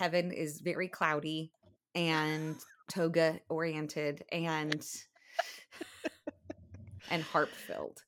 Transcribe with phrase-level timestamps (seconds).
[0.00, 1.52] heaven is very cloudy
[1.94, 2.56] and
[2.90, 4.86] toga oriented and
[7.10, 8.00] and harp filled.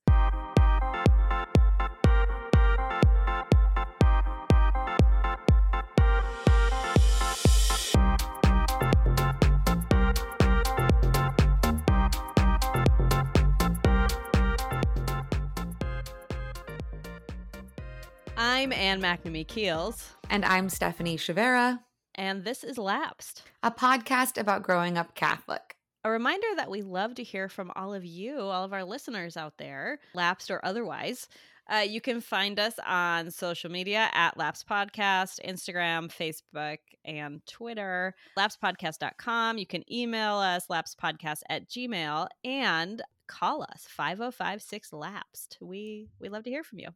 [18.44, 20.16] I'm Anne McNamee Keels.
[20.28, 21.78] And I'm Stephanie Chavera.
[22.16, 25.76] And this is Lapsed, a podcast about growing up Catholic.
[26.02, 29.36] A reminder that we love to hear from all of you, all of our listeners
[29.36, 31.28] out there, lapsed or otherwise.
[31.72, 38.12] Uh, you can find us on social media at Lapsed Podcast, Instagram, Facebook, and Twitter.
[38.36, 39.56] LapsedPodcast.com.
[39.56, 45.58] You can email us, lapsedpodcast at gmail, and call us 5056 Lapsed.
[45.60, 46.88] We, we love to hear from you.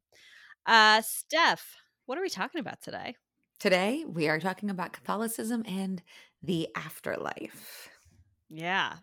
[0.67, 3.15] Uh, Steph, what are we talking about today?
[3.61, 6.03] Today, we are talking about Catholicism and
[6.43, 7.89] the afterlife.
[8.51, 8.95] Yeah.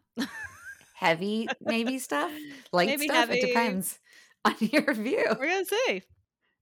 [0.95, 2.31] heavy, maybe stuff?
[2.73, 3.29] Light maybe stuff?
[3.29, 3.39] Heavy.
[3.39, 3.99] It depends
[4.45, 5.25] on your view.
[5.39, 6.01] We're going to see.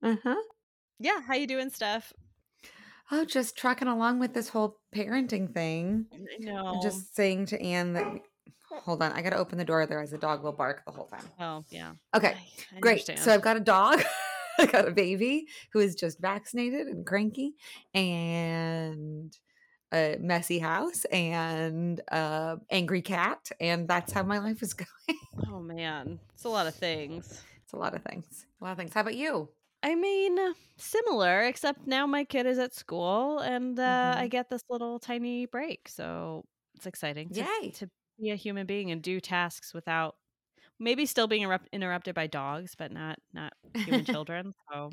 [0.04, 0.42] Uh-huh.
[1.00, 1.22] Yeah.
[1.22, 2.14] How you doing, Steph?
[3.12, 6.06] Oh, just trucking along with this whole parenting thing.
[6.14, 6.66] I know.
[6.68, 8.08] I'm just saying to Anne that
[8.72, 11.26] hold on, I gotta open the door, otherwise the dog will bark the whole time.
[11.38, 11.92] Oh, yeah.
[12.16, 12.30] Okay.
[12.30, 13.20] I, I great.
[13.20, 14.02] So I've got a dog.
[14.62, 17.56] I got a baby who is just vaccinated and cranky
[17.94, 19.36] and
[19.94, 25.20] a messy house and a angry cat and that's how my life is going.
[25.48, 26.20] oh man.
[26.34, 27.44] It's a lot of things.
[27.64, 28.46] It's a lot of things.
[28.62, 28.94] A lot of things.
[28.94, 29.50] How about you?
[29.84, 30.38] I mean,
[30.78, 34.20] similar, except now my kid is at school and uh, mm-hmm.
[34.22, 35.90] I get this little tiny break.
[35.90, 36.46] So
[36.76, 37.72] it's exciting to, Yay.
[37.72, 37.90] to
[38.20, 40.16] be a human being and do tasks without
[40.82, 44.54] maybe still being erupt- interrupted by dogs, but not not human children.
[44.72, 44.90] So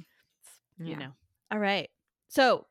[0.78, 0.98] you yeah.
[0.98, 1.10] know.
[1.50, 1.88] All right.
[2.28, 2.66] So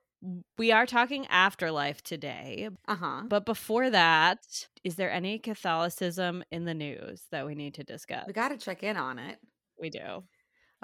[0.57, 2.69] we are talking afterlife today.
[2.88, 3.23] Uh-huh.
[3.27, 4.39] But before that,
[4.83, 8.25] is there any Catholicism in the news that we need to discuss?
[8.25, 9.38] We got to check in on it.
[9.79, 10.23] We do.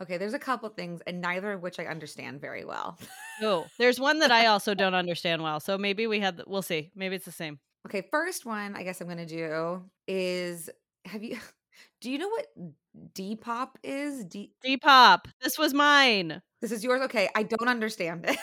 [0.02, 2.98] Okay, there's a couple things, and neither of which I understand very well.
[3.44, 5.60] oh, there's one that I also don't understand well.
[5.60, 6.92] So maybe we had, we'll see.
[6.96, 7.60] Maybe it's the same.
[7.88, 10.70] Okay, first one I guess I'm going to do is
[11.06, 11.38] have you
[12.02, 12.48] do you know what
[13.14, 14.24] Depop is?
[14.26, 15.26] D- Depop.
[15.42, 16.42] This was mine.
[16.62, 17.02] This is yours.
[17.04, 18.38] Okay, I don't understand it.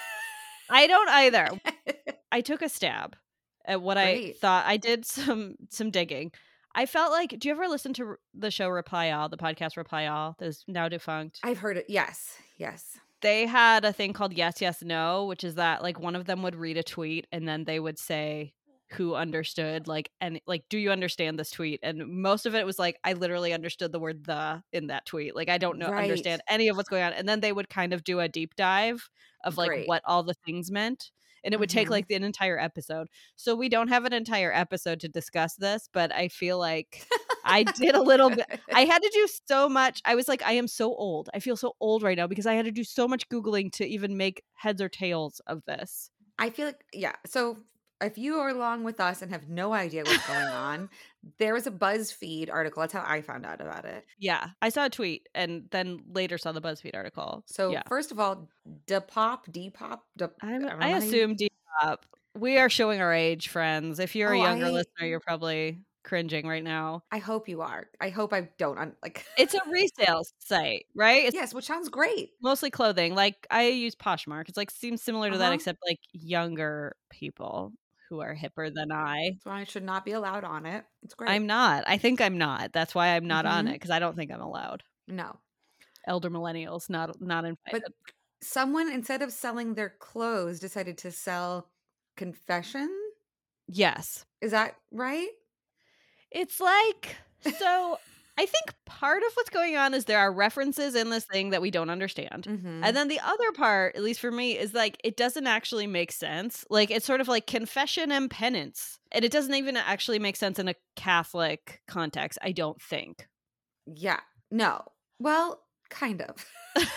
[0.71, 1.49] I don't either.
[2.33, 3.17] I took a stab
[3.65, 4.31] at what Great.
[4.31, 4.65] I thought.
[4.67, 6.33] I did some some digging.
[6.75, 7.39] I felt like.
[7.39, 10.89] Do you ever listen to the show Reply All, the podcast Reply All, that's now
[10.89, 11.41] defunct?
[11.43, 11.87] I've heard it.
[11.89, 12.99] Yes, yes.
[13.23, 16.43] They had a thing called Yes, Yes, No, which is that like one of them
[16.43, 18.55] would read a tweet and then they would say
[18.95, 22.79] who understood like and like do you understand this tweet and most of it was
[22.79, 26.03] like i literally understood the word the in that tweet like i don't know right.
[26.03, 28.55] understand any of what's going on and then they would kind of do a deep
[28.57, 29.09] dive
[29.45, 29.89] of like Great.
[29.89, 31.11] what all the things meant
[31.43, 31.79] and it would mm-hmm.
[31.79, 35.89] take like an entire episode so we don't have an entire episode to discuss this
[35.93, 37.07] but i feel like
[37.45, 40.53] i did a little bit i had to do so much i was like i
[40.53, 43.09] am so old i feel so old right now because i had to do so
[43.09, 47.13] much googling to even make heads or tails of this I feel like yeah.
[47.27, 47.59] So
[48.01, 50.89] if you are along with us and have no idea what's going on,
[51.39, 52.81] there was a BuzzFeed article.
[52.81, 54.05] That's how I found out about it.
[54.19, 57.45] Yeah, I saw a tweet and then later saw the BuzzFeed article.
[57.47, 57.83] So yeah.
[57.89, 58.49] first of all,
[58.87, 61.99] Depop, Depop, Depop I, I assume Depop.
[62.39, 63.99] We are showing our age, friends.
[63.99, 67.03] If you're oh, a younger I, listener, you're probably cringing right now.
[67.11, 67.89] I hope you are.
[68.01, 68.79] I hope I don't.
[68.79, 71.25] I'm like it's a resale site, right?
[71.25, 72.31] It's yes, which sounds great.
[72.43, 73.15] Mostly clothing.
[73.15, 74.49] Like I use Poshmark.
[74.49, 75.45] It's like seems similar to uh-huh.
[75.45, 77.73] that, except like younger people
[78.11, 79.39] who are hipper than I.
[79.43, 80.85] So I should not be allowed on it.
[81.03, 81.31] It's great.
[81.31, 81.85] I'm not.
[81.87, 82.73] I think I'm not.
[82.73, 83.55] That's why I'm not mm-hmm.
[83.55, 84.83] on it because I don't think I'm allowed.
[85.09, 85.39] No.
[86.07, 87.83] Elder millennials not not invited.
[87.83, 87.83] But
[88.43, 91.69] someone instead of selling their clothes decided to sell
[92.17, 92.91] confession.
[93.69, 94.27] Yes.
[94.41, 95.29] Is that right?
[96.31, 97.17] It's like
[97.59, 97.99] so
[98.41, 101.61] I think part of what's going on is there are references in this thing that
[101.61, 102.45] we don't understand.
[102.45, 102.83] Mm-hmm.
[102.83, 106.11] And then the other part, at least for me, is like it doesn't actually make
[106.11, 106.65] sense.
[106.71, 108.99] Like it's sort of like confession and penance.
[109.13, 113.29] And it doesn't even actually make sense in a Catholic context, I don't think.
[113.87, 114.21] Yeah.
[114.51, 114.85] No.
[115.19, 115.61] Well,
[115.91, 116.47] kind of.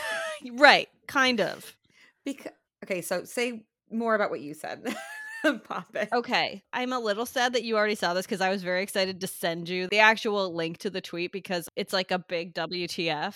[0.54, 0.88] right.
[1.10, 1.76] Kind of.
[2.24, 2.54] Because
[2.86, 4.96] okay, so say more about what you said.
[5.64, 6.10] Pop it.
[6.14, 6.64] Okay.
[6.72, 9.28] I'm a little sad that you already saw this because I was very excited to
[9.28, 13.36] send you the actual link to the tweet because it's like a big WTF.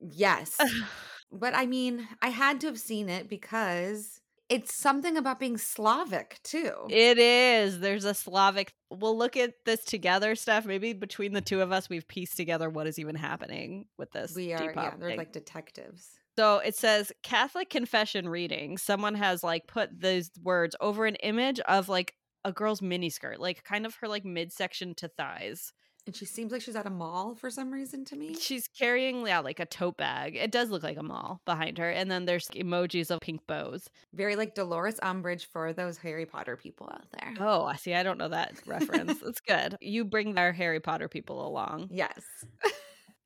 [0.00, 0.58] Yes.
[1.32, 6.40] but I mean, I had to have seen it because it's something about being Slavic
[6.42, 6.72] too.
[6.88, 7.80] It is.
[7.80, 8.72] There's a Slavic.
[8.90, 10.64] We'll look at this together, Steph.
[10.64, 14.34] Maybe between the two of us, we've pieced together what is even happening with this.
[14.34, 14.72] We are.
[14.74, 16.17] Yeah, they're like detectives.
[16.38, 18.78] So it says Catholic confession reading.
[18.78, 22.14] Someone has like put those words over an image of like
[22.44, 25.72] a girl's miniskirt, like kind of her like midsection to thighs.
[26.06, 28.36] And she seems like she's at a mall for some reason to me.
[28.36, 30.36] She's carrying, yeah, like a tote bag.
[30.36, 31.90] It does look like a mall behind her.
[31.90, 33.90] And then there's emojis of pink bows.
[34.14, 37.34] Very like Dolores Umbridge for those Harry Potter people out there.
[37.40, 37.94] Oh, I see.
[37.94, 39.18] I don't know that reference.
[39.24, 39.76] That's good.
[39.80, 41.88] You bring our Harry Potter people along.
[41.90, 42.22] Yes.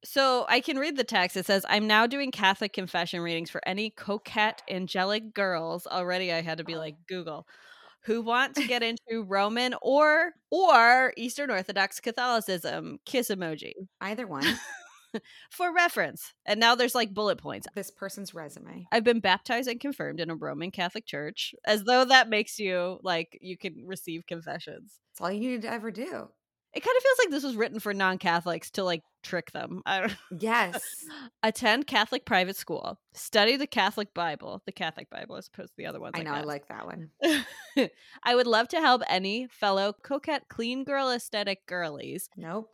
[0.05, 1.37] So I can read the text.
[1.37, 5.87] It says, I'm now doing Catholic confession readings for any coquette angelic girls.
[5.87, 7.47] Already I had to be like, Google
[8.05, 12.99] who want to get into Roman or or Eastern Orthodox Catholicism.
[13.05, 13.73] Kiss emoji.
[13.81, 14.45] Mm, either one.
[15.51, 16.33] For reference.
[16.47, 17.67] And now there's like bullet points.
[17.75, 18.87] This person's resume.
[18.91, 22.99] I've been baptized and confirmed in a Roman Catholic church, as though that makes you
[23.03, 25.01] like you can receive confessions.
[25.11, 26.31] That's all you need to ever do
[26.75, 29.83] it kind of feels like this was written for non-catholics to like trick them.
[29.87, 30.81] I don't yes.
[31.43, 32.99] Attend catholic private school.
[33.15, 34.63] Study the catholic bible.
[34.67, 36.87] The catholic bible as opposed to the other ones i know i, I like that
[36.87, 37.11] one.
[38.23, 42.29] I would love to help any fellow coquette clean girl aesthetic girlies.
[42.37, 42.71] Nope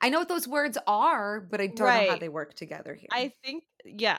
[0.00, 2.06] I know what those words are, but I don't right.
[2.06, 3.08] know how they work together here.
[3.12, 4.18] I think, yeah.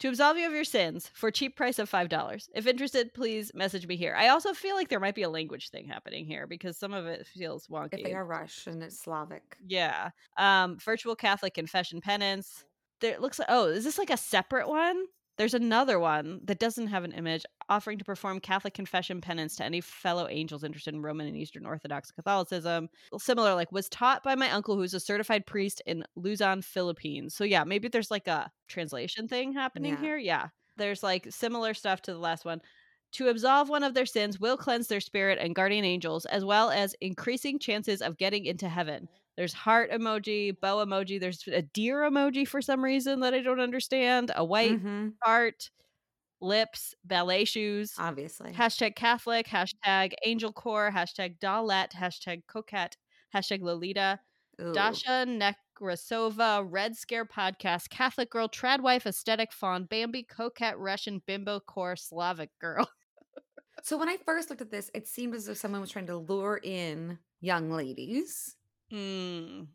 [0.00, 2.48] To absolve you of your sins for cheap price of $5.
[2.54, 4.14] If interested, please message me here.
[4.14, 7.06] I also feel like there might be a language thing happening here because some of
[7.06, 7.94] it feels wonky.
[7.94, 9.56] If they are Russian, it's Slavic.
[9.66, 10.10] Yeah.
[10.36, 12.64] Um, virtual Catholic confession penance.
[13.00, 15.04] There looks like, oh, is this like a separate one?
[15.38, 19.64] There's another one that doesn't have an image offering to perform Catholic confession penance to
[19.64, 22.88] any fellow angels interested in Roman and Eastern Orthodox Catholicism.
[23.18, 27.34] Similar, like, was taught by my uncle who's a certified priest in Luzon, Philippines.
[27.34, 30.00] So, yeah, maybe there's like a translation thing happening yeah.
[30.00, 30.16] here.
[30.16, 30.48] Yeah.
[30.76, 32.60] There's like similar stuff to the last one
[33.12, 36.70] to absolve one of their sins will cleanse their spirit and guardian angels, as well
[36.70, 39.08] as increasing chances of getting into heaven.
[39.36, 41.20] There's heart emoji, bow emoji.
[41.20, 44.32] There's a deer emoji for some reason that I don't understand.
[44.34, 45.08] A white mm-hmm.
[45.22, 45.70] heart,
[46.40, 47.92] lips, ballet shoes.
[47.98, 48.52] Obviously.
[48.52, 52.96] Hashtag Catholic, hashtag Angel Core, hashtag Dollette, hashtag Coquette,
[53.34, 54.18] hashtag Lolita.
[54.58, 54.72] Ooh.
[54.72, 61.94] Dasha Nekrasova, Red Scare Podcast, Catholic Girl, Tradwife, Aesthetic Fawn, Bambi, Coquette, Russian, Bimbo Core,
[61.94, 62.88] Slavic Girl.
[63.82, 66.16] so when I first looked at this, it seemed as if someone was trying to
[66.16, 68.56] lure in young ladies
[68.92, 69.66] Mm.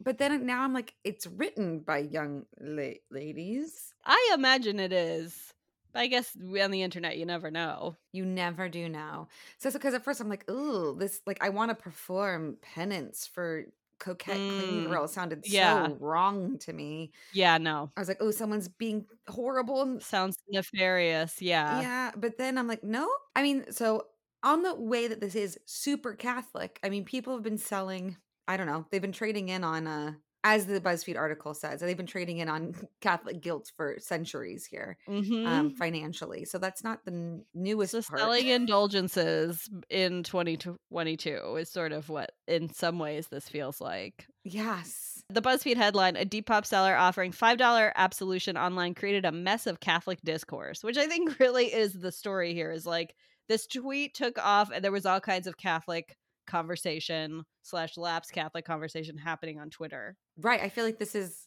[0.00, 3.94] But then now I'm like, it's written by young la- ladies.
[4.04, 5.52] I imagine it is.
[5.92, 7.96] But I guess on the internet, you never know.
[8.12, 9.28] You never do know.
[9.58, 13.64] So, because at first I'm like, ooh, this, like, I want to perform penance for
[13.98, 14.60] coquette mm.
[14.60, 15.86] clean girl sounded yeah.
[15.86, 17.10] so wrong to me.
[17.32, 17.90] Yeah, no.
[17.96, 19.98] I was like, oh, someone's being horrible.
[20.00, 21.42] Sounds nefarious.
[21.42, 21.80] Yeah.
[21.80, 22.10] Yeah.
[22.16, 23.08] But then I'm like, no.
[23.34, 24.06] I mean, so
[24.42, 28.16] on the way that this is super Catholic, I mean, people have been selling
[28.48, 28.86] I don't know.
[28.90, 30.12] They've been trading in on uh
[30.44, 34.96] as the BuzzFeed article says, they've been trading in on Catholic guilt for centuries here,
[35.08, 35.46] um, mm-hmm.
[35.46, 36.44] um, financially.
[36.44, 37.92] So that's not the n- newest.
[37.92, 38.20] So part.
[38.20, 44.26] selling indulgences in 2022 is sort of what, in some ways, this feels like.
[44.44, 45.22] Yes.
[45.28, 49.80] The BuzzFeed headline: A Depop seller offering five dollar absolution online created a mess of
[49.80, 52.70] Catholic discourse, which I think really is the story here.
[52.70, 53.14] Is like
[53.48, 56.16] this tweet took off, and there was all kinds of Catholic
[56.48, 60.16] conversation slash lapse Catholic conversation happening on Twitter.
[60.36, 60.60] Right.
[60.60, 61.46] I feel like this is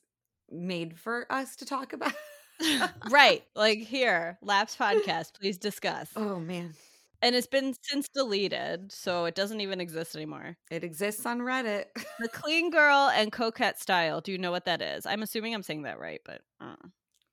[0.50, 2.14] made for us to talk about.
[3.10, 3.44] right.
[3.56, 6.10] Like here, lapse podcast, please discuss.
[6.16, 6.74] Oh man.
[7.24, 10.58] And it's been since deleted, so it doesn't even exist anymore.
[10.72, 11.86] It exists on Reddit.
[12.20, 14.22] the clean girl and coquette style.
[14.22, 15.06] Do you know what that is?
[15.06, 16.76] I'm assuming I'm saying that right, but uh.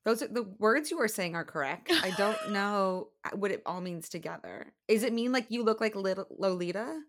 [0.05, 1.91] those are the words you are saying are correct.
[1.91, 4.71] I don't know uh, what it all means together.
[4.87, 7.01] Is it mean like you look like little Lolita?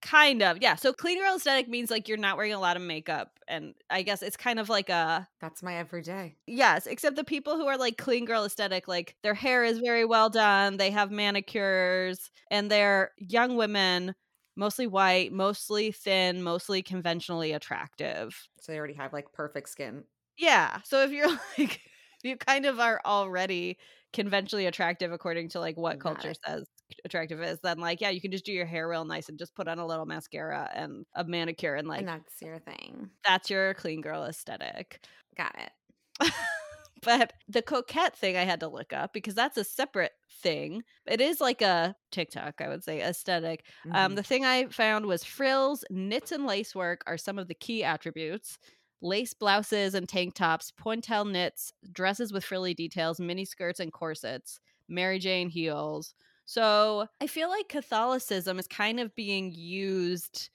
[0.00, 0.76] Kind of, yeah.
[0.76, 4.02] So clean girl aesthetic means like you're not wearing a lot of makeup, and I
[4.02, 6.36] guess it's kind of like a that's my everyday.
[6.46, 10.04] Yes, except the people who are like clean girl aesthetic, like their hair is very
[10.06, 14.14] well done, they have manicures, and they're young women,
[14.56, 18.48] mostly white, mostly thin, mostly conventionally attractive.
[18.60, 20.04] So they already have like perfect skin.
[20.36, 20.80] Yeah.
[20.84, 21.28] So if you're
[21.58, 21.80] like,
[22.22, 23.78] you kind of are already
[24.12, 26.38] conventionally attractive according to like what culture it.
[26.46, 26.66] says
[27.04, 29.54] attractive is, then like yeah, you can just do your hair real nice and just
[29.54, 33.10] put on a little mascara and a manicure and like and that's your thing.
[33.24, 35.00] That's your clean girl aesthetic.
[35.36, 36.32] Got it.
[37.02, 40.82] but the coquette thing I had to look up because that's a separate thing.
[41.06, 43.64] It is like a TikTok, I would say, aesthetic.
[43.84, 43.96] Um, mm-hmm.
[43.98, 47.84] Um, the thing I found was frills, knits, and lacework are some of the key
[47.84, 48.58] attributes.
[49.00, 54.58] Lace blouses and tank tops, pointelle knits, dresses with frilly details, mini skirts and corsets,
[54.88, 56.14] Mary Jane heels,
[56.48, 60.48] so I feel like Catholicism is kind of being used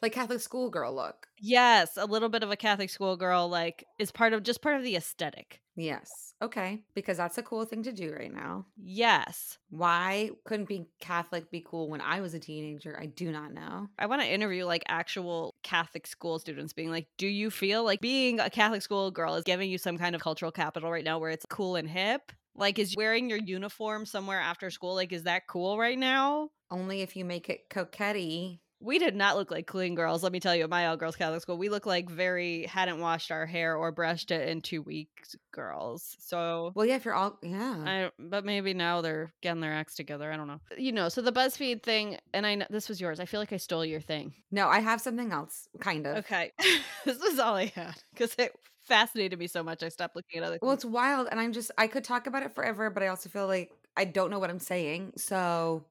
[0.00, 1.28] like Catholic schoolgirl look.
[1.38, 4.82] Yes, a little bit of a Catholic schoolgirl, like is part of just part of
[4.82, 5.60] the aesthetic.
[5.76, 6.34] Yes.
[6.40, 6.82] Okay.
[6.94, 8.64] Because that's a cool thing to do right now.
[8.76, 9.58] Yes.
[9.68, 12.98] Why couldn't be Catholic be cool when I was a teenager?
[12.98, 13.88] I do not know.
[13.98, 18.00] I want to interview like actual Catholic school students being like, do you feel like
[18.00, 21.18] being a Catholic school girl is giving you some kind of cultural capital right now
[21.18, 22.32] where it's cool and hip?
[22.56, 26.50] Like, is wearing your uniform somewhere after school, like, is that cool right now?
[26.70, 30.22] Only if you make it coquette we did not look like clean girls.
[30.22, 33.00] Let me tell you, at my all girls Catholic school, we look like very hadn't
[33.00, 36.16] washed our hair or brushed it in two weeks girls.
[36.20, 39.94] So, well, yeah, if you're all, yeah, I, but maybe now they're getting their acts
[39.94, 40.30] together.
[40.30, 40.60] I don't know.
[40.76, 43.20] You know, so the BuzzFeed thing, and I know this was yours.
[43.20, 44.34] I feel like I stole your thing.
[44.50, 46.18] No, I have something else, kind of.
[46.18, 46.52] Okay,
[47.06, 48.52] this was all I had because it
[48.84, 49.82] fascinated me so much.
[49.82, 50.58] I stopped looking at other.
[50.60, 53.28] Well, it's wild, and I'm just I could talk about it forever, but I also
[53.28, 55.84] feel like I don't know what I'm saying, so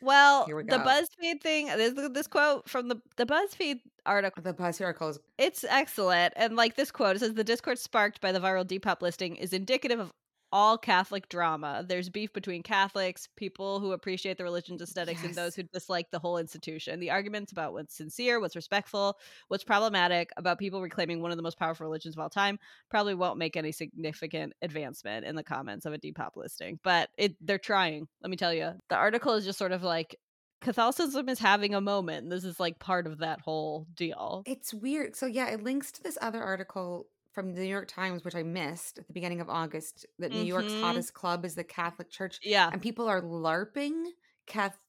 [0.00, 4.42] well, we the BuzzFeed thing, this, this quote from the, the BuzzFeed article.
[4.42, 6.34] The BuzzFeed article is it's excellent.
[6.36, 9.52] And like this quote, it says the discord sparked by the viral Depop listing is
[9.52, 10.12] indicative of
[10.52, 11.84] all Catholic drama.
[11.86, 15.26] There's beef between Catholics, people who appreciate the religion's aesthetics, yes.
[15.26, 17.00] and those who dislike the whole institution.
[17.00, 21.42] The arguments about what's sincere, what's respectful, what's problematic about people reclaiming one of the
[21.42, 22.58] most powerful religions of all time
[22.90, 26.78] probably won't make any significant advancement in the comments of a Depop listing.
[26.82, 28.08] But it they're trying.
[28.22, 30.16] Let me tell you, the article is just sort of like
[30.60, 32.30] Catholicism is having a moment.
[32.30, 34.42] This is like part of that whole deal.
[34.46, 35.14] It's weird.
[35.14, 37.06] So yeah, it links to this other article
[37.38, 40.38] from the New York Times, which I missed at the beginning of August, that New
[40.38, 40.46] mm-hmm.
[40.48, 42.40] York's hottest club is the Catholic Church.
[42.42, 42.68] Yeah.
[42.72, 44.06] And people are LARPing,
[44.48, 44.80] Cath-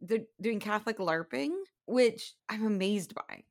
[0.00, 1.50] they're doing Catholic LARPing,
[1.86, 3.44] which I'm amazed by.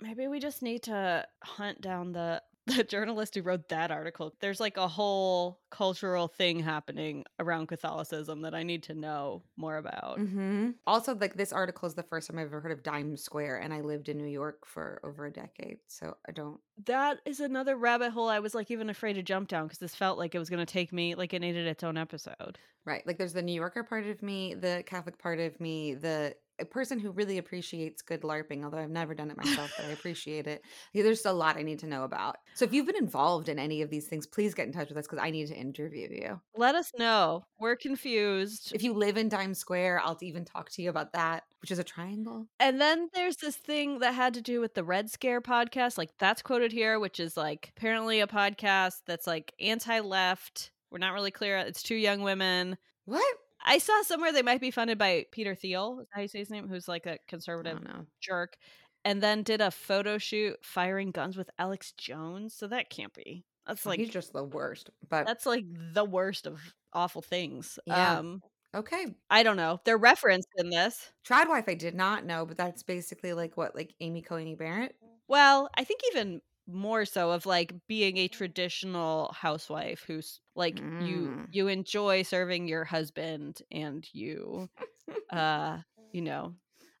[0.00, 4.34] Maybe we just need to hunt down the the journalist who wrote that article.
[4.40, 9.76] There's like a whole cultural thing happening around Catholicism that I need to know more
[9.76, 10.18] about.
[10.18, 10.70] Mm-hmm.
[10.86, 13.72] Also, like this article is the first time I've ever heard of Dime Square, and
[13.72, 16.60] I lived in New York for over a decade, so I don't.
[16.86, 19.94] That is another rabbit hole I was like even afraid to jump down because this
[19.94, 22.58] felt like it was going to take me like it needed its own episode.
[22.84, 26.34] Right, like there's the New Yorker part of me, the Catholic part of me, the
[26.60, 29.90] a person who really appreciates good LARPing, although I've never done it myself, but I
[29.90, 30.62] appreciate it.
[30.92, 32.36] There's a lot I need to know about.
[32.54, 34.98] So if you've been involved in any of these things, please get in touch with
[34.98, 36.40] us because I need to interview you.
[36.56, 37.44] Let us know.
[37.60, 38.72] We're confused.
[38.74, 41.78] If you live in Times Square, I'll even talk to you about that, which is
[41.78, 42.46] a triangle.
[42.60, 45.98] And then there's this thing that had to do with the Red Scare podcast.
[45.98, 50.72] Like that's quoted here, which is like apparently a podcast that's like anti left.
[50.90, 51.58] We're not really clear.
[51.58, 52.78] It's two young women.
[53.04, 53.36] What?
[53.64, 56.00] I saw somewhere they might be funded by Peter Thiel.
[56.00, 56.68] Is how you say his name?
[56.68, 57.78] Who's like a conservative
[58.20, 58.56] jerk,
[59.04, 62.54] and then did a photo shoot firing guns with Alex Jones.
[62.54, 63.44] So that can't be.
[63.66, 64.90] That's like he's just the worst.
[65.08, 66.60] But that's like the worst of
[66.92, 67.78] awful things.
[67.86, 68.18] Yeah.
[68.18, 68.42] Um,
[68.74, 69.06] okay.
[69.28, 69.80] I don't know.
[69.84, 71.12] They're referenced in this.
[71.24, 74.96] Tradwife, I did not know, but that's basically like what, like Amy Coney Barrett.
[75.28, 81.06] Well, I think even more so of like being a traditional housewife who's like mm.
[81.06, 84.68] you you enjoy serving your husband and you
[85.30, 85.78] uh
[86.12, 86.54] you know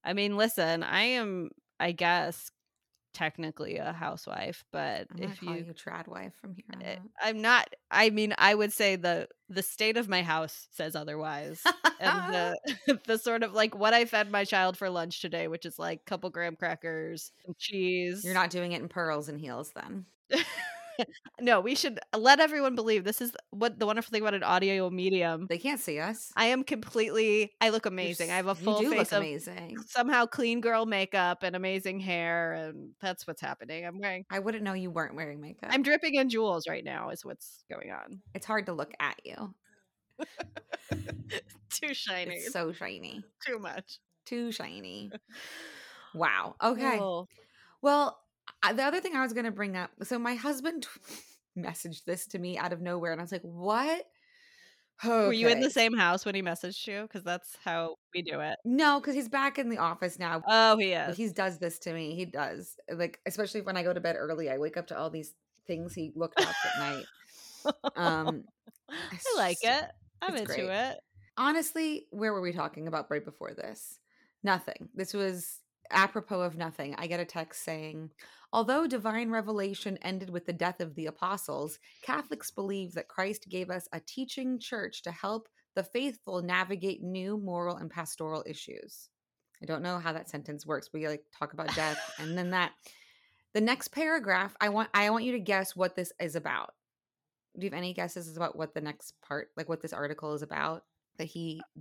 [0.04, 2.50] i mean listen i am i guess
[3.12, 7.40] technically a housewife, but I'm if you, you trad wife from here, on eh, I'm
[7.40, 7.68] not.
[7.90, 11.62] I mean, I would say the the state of my house says otherwise,
[12.00, 15.66] and the the sort of like what I fed my child for lunch today, which
[15.66, 18.24] is like couple graham crackers, cheese.
[18.24, 20.06] You're not doing it in pearls and heels, then.
[21.40, 24.90] no, we should let everyone believe this is what the wonderful thing about an audio
[24.90, 25.46] medium.
[25.48, 26.32] They can't see us.
[26.36, 27.52] I am completely.
[27.60, 28.30] I look amazing.
[28.30, 29.78] I have a full face of amazing.
[29.86, 33.84] somehow clean girl makeup and amazing hair, and that's what's happening.
[33.84, 34.24] I'm wearing.
[34.30, 35.70] I wouldn't know you weren't wearing makeup.
[35.72, 37.10] I'm dripping in jewels right now.
[37.10, 38.20] Is what's going on.
[38.34, 39.54] It's hard to look at you.
[41.70, 42.36] Too shiny.
[42.36, 43.22] It's so shiny.
[43.46, 43.98] Too much.
[44.26, 45.10] Too shiny.
[46.14, 46.56] Wow.
[46.62, 46.98] Okay.
[46.98, 47.28] Oh.
[47.82, 48.18] Well,
[48.62, 50.86] the other thing I was going to bring up so my husband
[51.58, 54.04] messaged this to me out of nowhere, and I was like, what?
[55.04, 55.26] Okay.
[55.26, 57.02] Were you in the same house when he messaged you?
[57.02, 58.56] Because that's how we do it.
[58.64, 60.42] No, because he's back in the office now.
[60.48, 61.16] Oh, he is.
[61.16, 62.16] He does this to me.
[62.16, 62.74] He does.
[62.92, 65.34] Like, especially when I go to bed early, I wake up to all these
[65.68, 67.04] things he looked up at night.
[67.94, 68.44] Um,
[68.90, 69.84] I like it.
[70.20, 70.68] I'm into great.
[70.68, 70.98] it.
[71.36, 74.00] Honestly, where were we talking about right before this?
[74.42, 74.88] Nothing.
[74.94, 75.60] This was
[75.90, 76.94] apropos of nothing.
[76.96, 78.10] I get a text saying,
[78.52, 83.68] Although divine revelation ended with the death of the apostles, Catholics believe that Christ gave
[83.68, 89.10] us a teaching church to help the faithful navigate new moral and pastoral issues.
[89.62, 90.90] I don't know how that sentence works.
[90.94, 92.72] We like talk about death and then that
[93.54, 96.74] the next paragraph, I want I want you to guess what this is about.
[97.58, 100.42] Do you have any guesses about what the next part, like what this article is
[100.42, 100.84] about
[101.16, 101.80] that he uh,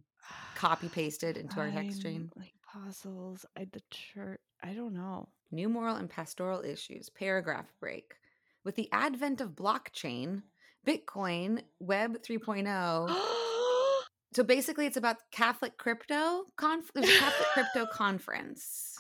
[0.56, 2.32] copy pasted into our text stream?
[2.36, 4.40] Like Apostles, I the church.
[4.64, 5.30] I don't know.
[5.52, 7.10] New moral and pastoral issues.
[7.10, 8.16] Paragraph break.
[8.64, 10.42] With the advent of blockchain,
[10.86, 13.16] Bitcoin, Web 3.0.
[14.36, 16.44] so basically, it's about Catholic crypto.
[16.58, 18.98] Conf- Catholic crypto conference.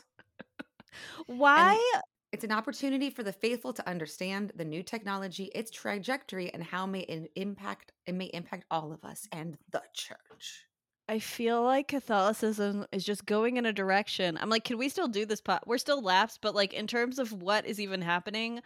[1.25, 1.71] Why?
[1.93, 6.63] And it's an opportunity for the faithful to understand the new technology, its trajectory, and
[6.63, 10.65] how may it impact it may impact all of us and the church.
[11.09, 14.37] I feel like Catholicism is just going in a direction.
[14.41, 15.39] I'm like, can we still do this?
[15.39, 18.61] Po- We're still lapsed, but like in terms of what is even happening,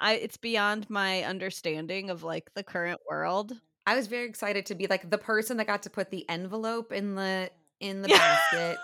[0.00, 3.52] I it's beyond my understanding of like the current world.
[3.86, 6.92] I was very excited to be like the person that got to put the envelope
[6.92, 8.08] in the in the
[8.50, 8.78] basket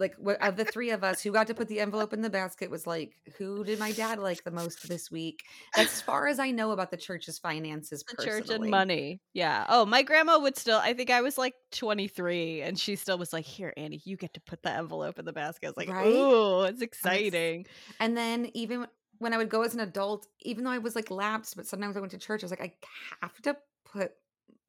[0.00, 2.70] like of the three of us who got to put the envelope in the basket
[2.70, 5.44] was like who did my dad like the most this week?
[5.76, 9.66] As far as i know about the church's finances the church and money yeah.
[9.68, 13.32] Oh my grandma would still i think i was like 23 and she still was
[13.32, 15.66] like here annie you get to put the envelope in the basket.
[15.66, 16.06] I was like right?
[16.06, 17.66] oh it's exciting.
[18.00, 18.86] and then even
[19.18, 21.96] when i would go as an adult even though i was like lapsed but sometimes
[21.96, 22.72] i went to church i was like i
[23.20, 24.12] have to put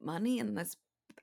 [0.00, 0.76] money in this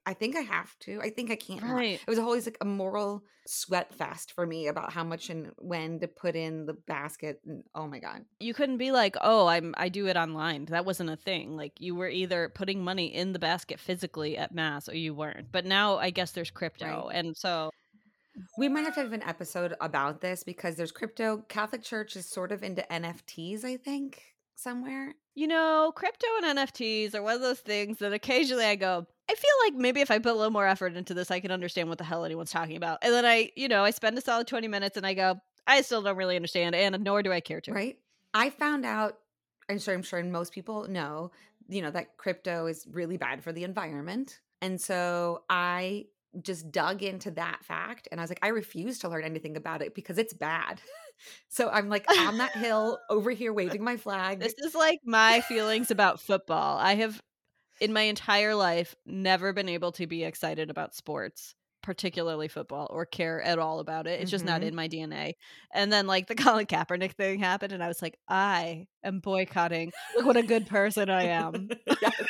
[0.05, 0.99] I think I have to.
[1.01, 1.63] I think I can't.
[1.63, 1.99] Right.
[1.99, 5.99] It was always like a moral sweat fest for me about how much and when
[5.99, 7.41] to put in the basket.
[7.45, 10.65] And, oh my god, you couldn't be like, oh, I'm I do it online.
[10.65, 11.55] That wasn't a thing.
[11.55, 15.51] Like you were either putting money in the basket physically at mass or you weren't.
[15.51, 17.15] But now I guess there's crypto, right.
[17.15, 17.71] and so
[18.57, 21.43] we might have to have an episode about this because there's crypto.
[21.49, 23.63] Catholic Church is sort of into NFTs.
[23.63, 24.21] I think
[24.59, 25.13] somewhere.
[25.35, 29.35] You know, crypto and NFTs are one of those things that occasionally I go, I
[29.35, 31.87] feel like maybe if I put a little more effort into this, I can understand
[31.87, 32.97] what the hell anyone's talking about.
[33.03, 35.81] And then I, you know, I spend a solid 20 minutes and I go, I
[35.81, 37.71] still don't really understand, and nor do I care to.
[37.71, 37.99] Right.
[38.33, 39.19] I found out,
[39.69, 41.31] I'm sure I'm sure most people know,
[41.67, 44.39] you know, that crypto is really bad for the environment.
[44.63, 46.05] And so I
[46.41, 49.83] just dug into that fact and I was like, I refuse to learn anything about
[49.83, 50.81] it because it's bad.
[51.49, 54.39] so I'm like on that hill over here waving my flag.
[54.39, 56.79] This is like my feelings about football.
[56.79, 57.21] I have
[57.79, 63.05] in my entire life never been able to be excited about sports particularly football or
[63.05, 64.19] care at all about it.
[64.19, 64.29] It's mm-hmm.
[64.29, 64.67] just not mm-hmm.
[64.69, 65.33] in my DNA.
[65.73, 69.91] And then like the Colin Kaepernick thing happened and I was like, I am boycotting.
[70.15, 71.69] Look what a good person I am.
[72.01, 72.27] yes.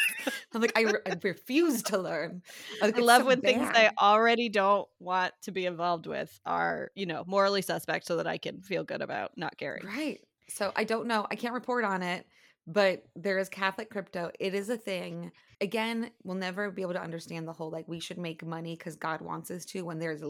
[0.53, 2.41] I'm like, I, re- I, refuse to learn.
[2.81, 3.53] Like, I love so when bad.
[3.53, 8.17] things I already don't want to be involved with are, you know, morally suspect so
[8.17, 9.85] that I can feel good about not caring.
[9.85, 10.19] Right.
[10.47, 11.27] So I don't know.
[11.29, 12.25] I can't report on it
[12.69, 14.32] but there is Catholic crypto.
[14.39, 15.32] It is a thing.
[15.60, 18.95] Again, we'll never be able to understand the whole like we should make money because
[18.95, 20.21] God wants us to when there's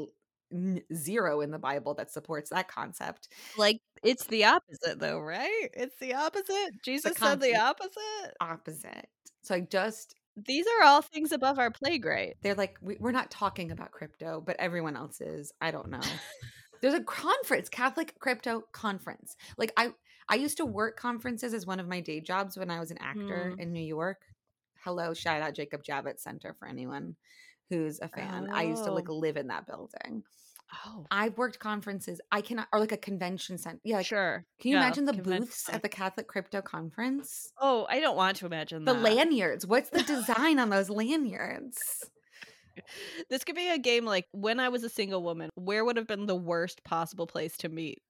[0.96, 3.28] zero in the Bible that supports that concept.
[3.58, 5.70] Like it's the opposite though, right?
[5.74, 6.82] It's the opposite.
[6.84, 8.34] Jesus the said the opposite.
[8.40, 9.10] Opposite.
[9.44, 12.36] So I just these are all things above our play grade.
[12.42, 15.52] They're like we, we're not talking about crypto, but everyone else is.
[15.60, 16.00] I don't know.
[16.82, 19.36] There's a conference, Catholic crypto conference.
[19.58, 19.92] Like I
[20.30, 23.00] I used to work conferences as one of my day jobs when I was an
[23.02, 23.60] actor mm.
[23.60, 24.22] in New York.
[24.84, 27.16] Hello, shout out Jacob Javits Center for anyone
[27.70, 28.48] who's a fan.
[28.50, 28.56] Oh.
[28.56, 29.16] I used to like oh.
[29.16, 30.24] live in that building.
[30.86, 32.22] Oh, I've worked conferences.
[32.32, 33.80] I cannot, or like a convention center.
[33.84, 34.46] Yeah, like, sure.
[34.62, 37.52] Can you imagine the booths at the Catholic Crypto Conference?
[37.60, 39.02] Oh, I don't want to imagine the that.
[39.02, 39.66] lanyards.
[39.66, 41.80] What's the design on those lanyards?
[43.30, 45.50] This could be a game like when I was a single woman.
[45.56, 48.02] Where would have been the worst possible place to meet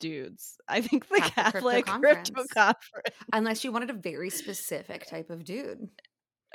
[0.00, 0.56] dudes.
[0.68, 2.30] I think the Catholic, Catholic crypto, conference.
[2.30, 3.16] crypto, conference.
[3.32, 5.88] Unless you wanted a very specific type of dude.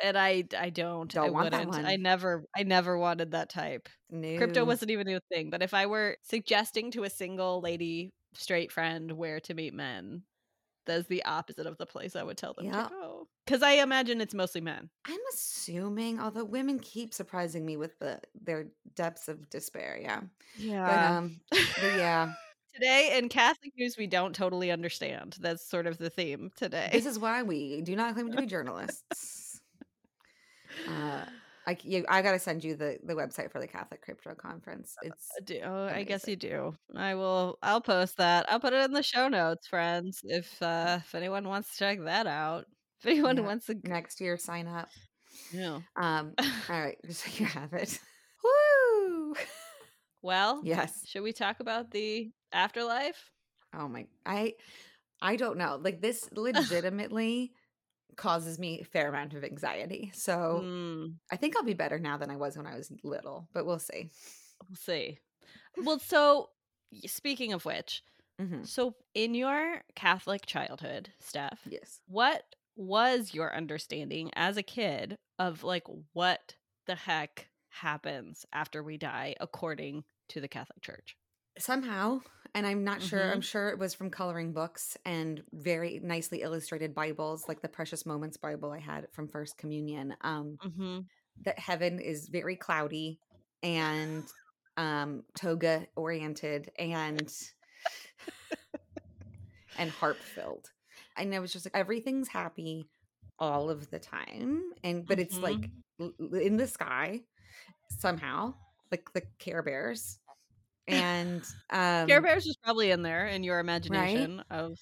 [0.02, 1.12] And I I don't.
[1.12, 1.86] don't I want wouldn't.
[1.86, 3.90] I never I never wanted that type.
[4.10, 4.38] No.
[4.38, 5.50] Crypto wasn't even a thing.
[5.50, 10.24] But if I were suggesting to a single lady straight friend where to meet men,
[10.86, 13.28] that's the opposite of the place I would tell them to go.
[13.46, 14.90] Because I imagine it's mostly men.
[15.06, 20.00] I'm assuming, although women keep surprising me with the their depths of despair.
[20.02, 20.22] Yeah.
[20.58, 20.86] Yeah.
[20.86, 22.34] But, um, but yeah.
[22.74, 25.38] Today in Catholic news, we don't totally understand.
[25.40, 26.90] That's sort of the theme today.
[26.92, 29.60] This is why we do not claim to be journalists.
[30.88, 31.26] uh,
[31.70, 34.96] I, you, I gotta send you the, the website for the Catholic Crypto Conference.
[35.04, 36.76] Uh, it's uh, do oh, I guess you do.
[36.96, 37.60] I will.
[37.62, 38.52] I'll post that.
[38.52, 40.22] I'll put it in the show notes, friends.
[40.24, 42.66] If uh, if anyone wants to check that out,
[43.00, 43.44] if anyone yeah.
[43.44, 44.90] wants to next year sign up.
[45.54, 45.80] Yeah.
[45.96, 46.34] Um.
[46.40, 46.98] all right.
[47.06, 48.00] Just so you have it.
[48.44, 49.36] Woo.
[50.24, 51.04] Well, yes.
[51.06, 53.32] Should we talk about the afterlife?
[53.74, 54.54] Oh my I
[55.22, 55.80] I don't know.
[55.82, 57.52] Like this legitimately
[58.16, 60.12] causes me a fair amount of anxiety.
[60.14, 61.14] So mm.
[61.32, 63.80] I think I'll be better now than I was when I was little, but we'll
[63.80, 64.10] see.
[64.68, 65.20] We'll see.
[65.78, 66.50] Well, so
[67.06, 68.04] speaking of which,
[68.42, 68.64] mm-hmm.
[68.64, 72.44] so in your Catholic childhood, Steph, yes, what
[72.76, 75.84] was your understanding as a kid of like
[76.14, 76.56] what
[76.88, 81.16] the heck happens after we die according to the Catholic Church.
[81.58, 82.22] Somehow,
[82.56, 83.32] and I'm not sure.
[83.32, 88.06] I'm sure it was from coloring books and very nicely illustrated Bibles, like the Precious
[88.06, 90.16] Moments Bible I had from First Communion.
[90.22, 91.00] Um, Mm-hmm.
[91.46, 93.20] that heaven is very cloudy
[93.64, 94.24] and
[94.78, 97.32] um toga oriented and
[99.78, 100.70] and harp filled.
[101.18, 102.86] And I was just like everything's happy
[103.40, 104.62] all of the time.
[104.84, 107.22] And but it's like l- in the sky
[108.00, 108.54] somehow,
[108.92, 110.20] like the Care Bears.
[110.90, 114.78] And um Care Bears was probably in there in your imagination of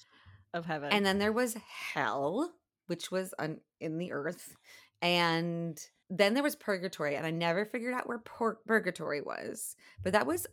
[0.54, 0.92] of heaven.
[0.92, 2.54] And then there was hell,
[2.86, 4.56] which was un- in the earth.
[5.02, 5.78] And
[6.10, 7.16] then there was purgatory.
[7.16, 9.76] And I never figured out where pur- purgatory was.
[10.02, 10.46] But that was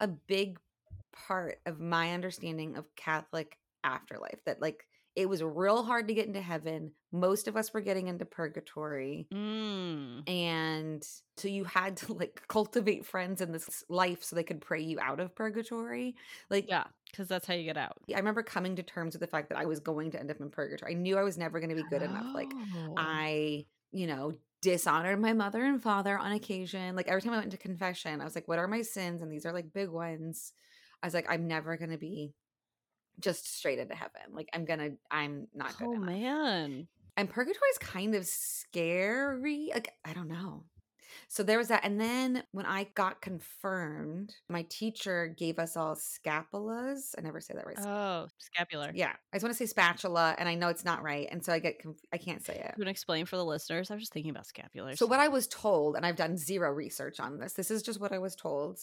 [0.00, 0.58] a big
[1.12, 4.44] part of my understanding of Catholic afterlife.
[4.46, 4.87] That, like,
[5.18, 6.92] it was real hard to get into heaven.
[7.10, 9.26] Most of us were getting into purgatory.
[9.34, 10.30] Mm.
[10.30, 11.04] And
[11.36, 15.00] so you had to, like, cultivate friends in this life so they could pray you
[15.00, 16.14] out of purgatory.
[16.50, 17.96] Like, Yeah, because that's how you get out.
[18.14, 20.40] I remember coming to terms with the fact that I was going to end up
[20.40, 20.92] in purgatory.
[20.92, 22.32] I knew I was never going to be good enough.
[22.32, 22.94] Like Oh.
[22.96, 26.94] I, you know, dishonored my mother and father on occasion.
[26.94, 29.20] Like every time I went into confession, I was like, what are my sins?
[29.20, 30.52] And these are like big ones.
[31.02, 32.34] I was like, I'm never going to be
[33.20, 34.20] just straight into heaven.
[34.32, 36.06] Like I'm to, I'm not good oh enough.
[36.06, 36.88] man.
[37.16, 39.70] And purgatory is kind of scary.
[39.74, 40.64] Like, I don't know.
[41.26, 41.84] So there was that.
[41.84, 47.14] And then when I got confirmed, my teacher gave us all scapulas.
[47.18, 47.78] I never say that right.
[47.80, 48.92] Oh, scapular.
[48.94, 51.52] Yeah, I just want to say spatula, and I know it's not right, and so
[51.52, 52.74] I get conf- I can't say it.
[52.76, 53.90] You want to explain for the listeners?
[53.90, 54.98] I was just thinking about scapulars.
[54.98, 57.52] So what I was told, and I've done zero research on this.
[57.54, 58.78] This is just what I was told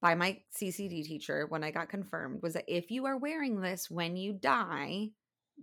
[0.00, 3.90] by my CCD teacher when I got confirmed was that if you are wearing this
[3.90, 5.10] when you die,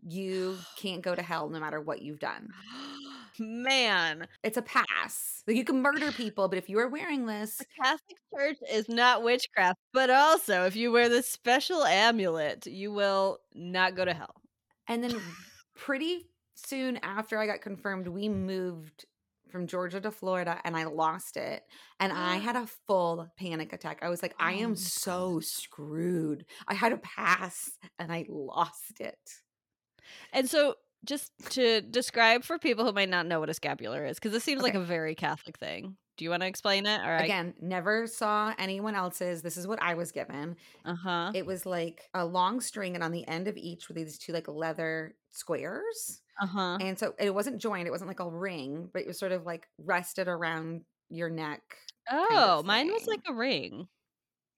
[0.07, 2.49] you can't go to hell no matter what you've done.
[3.39, 5.41] Man, It's a pass.
[5.47, 8.87] Like you can murder people, but if you are wearing this, the Catholic Church is
[8.87, 14.13] not witchcraft, but also if you wear this special amulet, you will not go to
[14.13, 14.41] hell.
[14.87, 15.19] and then
[15.75, 19.05] pretty soon after I got confirmed, we moved
[19.53, 21.63] from Georgia to Florida and I lost it.
[21.99, 23.99] And I had a full panic attack.
[24.01, 26.45] I was like, I Oh am so screwed.
[26.67, 29.15] I had a pass and I lost it.
[30.33, 34.17] And so, just to describe for people who might not know what a scapular is,
[34.17, 35.97] because this seems like a very Catholic thing.
[36.17, 37.01] Do you want to explain it?
[37.01, 37.25] All right.
[37.25, 39.41] Again, never saw anyone else's.
[39.41, 40.55] This is what I was given.
[40.85, 41.31] Uh huh.
[41.35, 44.31] It was like a long string, and on the end of each were these two
[44.31, 46.21] like leather squares.
[46.41, 46.77] Uh huh.
[46.81, 49.45] And so it wasn't joined, it wasn't like a ring, but it was sort of
[49.45, 51.61] like rested around your neck.
[52.11, 53.87] Oh, of mine was like a ring.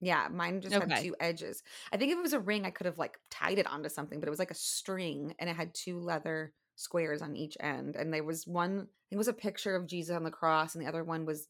[0.01, 1.63] Yeah, mine just had two edges.
[1.91, 4.19] I think if it was a ring, I could have like tied it onto something,
[4.19, 7.95] but it was like a string and it had two leather squares on each end.
[7.95, 10.75] And there was one, I think it was a picture of Jesus on the cross,
[10.75, 11.47] and the other one was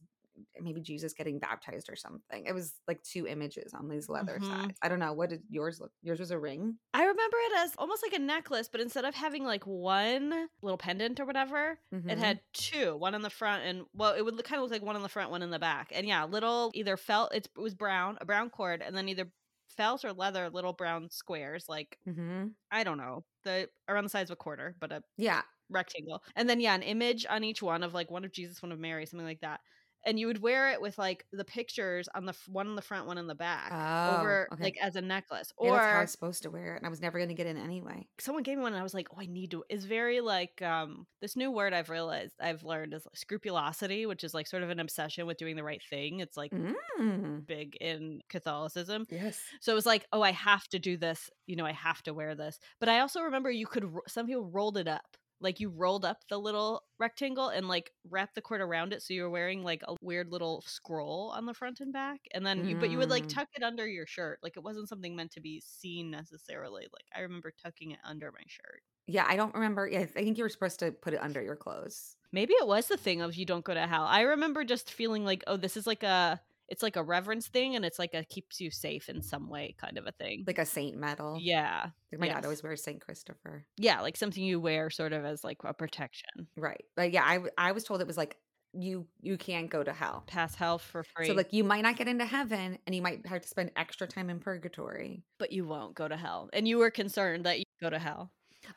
[0.60, 2.46] maybe Jesus getting baptized or something.
[2.46, 4.42] It was like two images on these leather Mhm.
[4.42, 4.80] sides.
[4.82, 5.14] I don't know.
[5.14, 5.94] What did yours look?
[6.02, 6.80] Yours was a ring?
[6.94, 10.78] I remember it as almost like a necklace, but instead of having like one little
[10.78, 12.18] pendant or whatever, it Mhm.
[12.18, 14.96] had two, one in the front and well, it would kind of look like one
[14.96, 15.90] in the front, one in the back.
[15.94, 19.32] And yeah, little either felt it was brown, a brown cord, and then either
[19.68, 22.56] felt or leather, little brown squares, like Mhm.
[22.72, 25.44] I don't know, the around the size of a quarter, but a Yeah.
[25.70, 26.24] rectangle.
[26.36, 28.80] And then yeah, an image on each one of like one of Jesus, one of
[28.80, 29.62] Mary, something like that.
[30.06, 32.82] And you would wear it with like the pictures on the f- one in the
[32.82, 34.64] front, one in the back, Oh, over okay.
[34.64, 35.52] like as a necklace.
[35.58, 37.48] Or how I was supposed to wear it, and I was never going to get
[37.48, 38.08] in anyway.
[38.20, 39.64] someone gave me one and I was like, oh, I need to.
[39.70, 44.24] It's very like um this new word I've realized I've learned is like scrupulosity, which
[44.24, 46.20] is like sort of an obsession with doing the right thing.
[46.20, 46.52] It's like
[47.00, 47.46] Mm.
[47.46, 49.06] big in Catholicism.
[49.10, 49.40] Yes.
[49.62, 51.30] So it was like, oh, I have to do this.
[51.48, 52.60] You know, I have to wear this.
[52.80, 53.86] But I also remember you could.
[54.08, 55.18] Some people rolled it up.
[55.42, 59.14] Like you rolled up the little rectangle and like wrapped the cord around it, so
[59.14, 62.66] you were wearing like a weird little scroll on the front and back, and then
[62.68, 63.34] you, but you would like Mm.
[63.34, 66.84] tuck it under your shirt, like it wasn't something meant to be seen necessarily.
[66.94, 68.82] Like I remember tucking it under my shirt.
[69.08, 69.88] Yeah, I don't remember.
[69.88, 72.16] Yeah, I think you were supposed to put it under your clothes.
[72.32, 74.06] Maybe it was the thing of you don't go to hell.
[74.06, 77.76] I remember just feeling like, oh, this is like a it's like a reverence thing
[77.76, 80.44] and it's like a keeps you safe in some way kind of a thing.
[80.48, 81.38] Like a saint medal.
[81.40, 81.90] yeah.
[82.12, 82.36] Like my yes.
[82.36, 83.66] dad always wears Saint Christopher.
[83.78, 86.48] Yeah, like something you wear sort of as like a protection.
[86.56, 86.84] Right.
[86.96, 88.38] But yeah, i i was told it was like
[88.74, 90.24] you you can't go to hell.
[90.28, 91.28] Pass hell for free.
[91.28, 94.08] So like you might not get into heaven and you might have to spend extra
[94.08, 95.24] time in purgatory.
[95.40, 96.50] but you won't go to hell.
[96.54, 98.32] And you were concerned that you go to hell.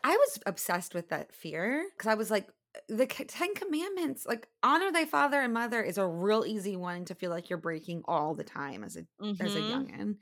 [0.05, 2.49] I was obsessed with that fear because I was like
[2.89, 7.15] the 10 commandments like honor thy father and mother is a real easy one to
[7.15, 9.07] feel like you're breaking all the time as a
[9.41, 9.63] as a Mhm.
[9.63, 10.17] youngin.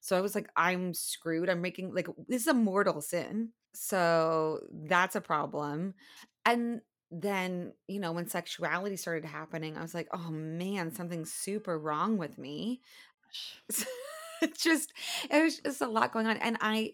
[0.00, 1.50] So I was like, I'm screwed.
[1.50, 3.52] I'm making like this is a mortal sin.
[3.74, 5.94] So that's a problem.
[6.44, 11.78] And then, you know, when sexuality started happening, I was like, oh man, something's super
[11.78, 12.82] wrong with me.
[13.68, 13.86] it's
[14.62, 14.92] just
[15.30, 16.92] it was just a lot going on and i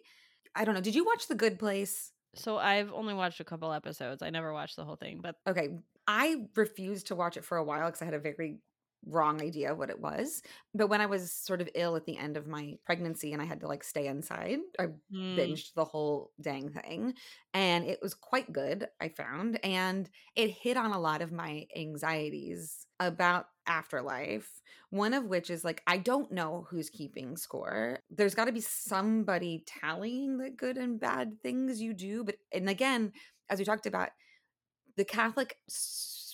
[0.55, 3.73] i don't know did you watch the good place so i've only watched a couple
[3.73, 5.69] episodes i never watched the whole thing but okay
[6.07, 8.59] i refused to watch it for a while because i had a very
[9.07, 10.43] wrong idea of what it was.
[10.75, 13.45] But when I was sort of ill at the end of my pregnancy and I
[13.45, 15.37] had to like stay inside, I mm.
[15.37, 17.15] binged the whole dang thing.
[17.55, 19.59] And it was quite good, I found.
[19.65, 24.49] And it hit on a lot of my anxieties about afterlife.
[24.91, 28.01] One of which is like, I don't know who's keeping score.
[28.11, 32.25] There's got to be somebody tallying the good and bad things you do.
[32.25, 33.13] But, and again,
[33.49, 34.11] as we talked about,
[34.97, 35.57] the Catholic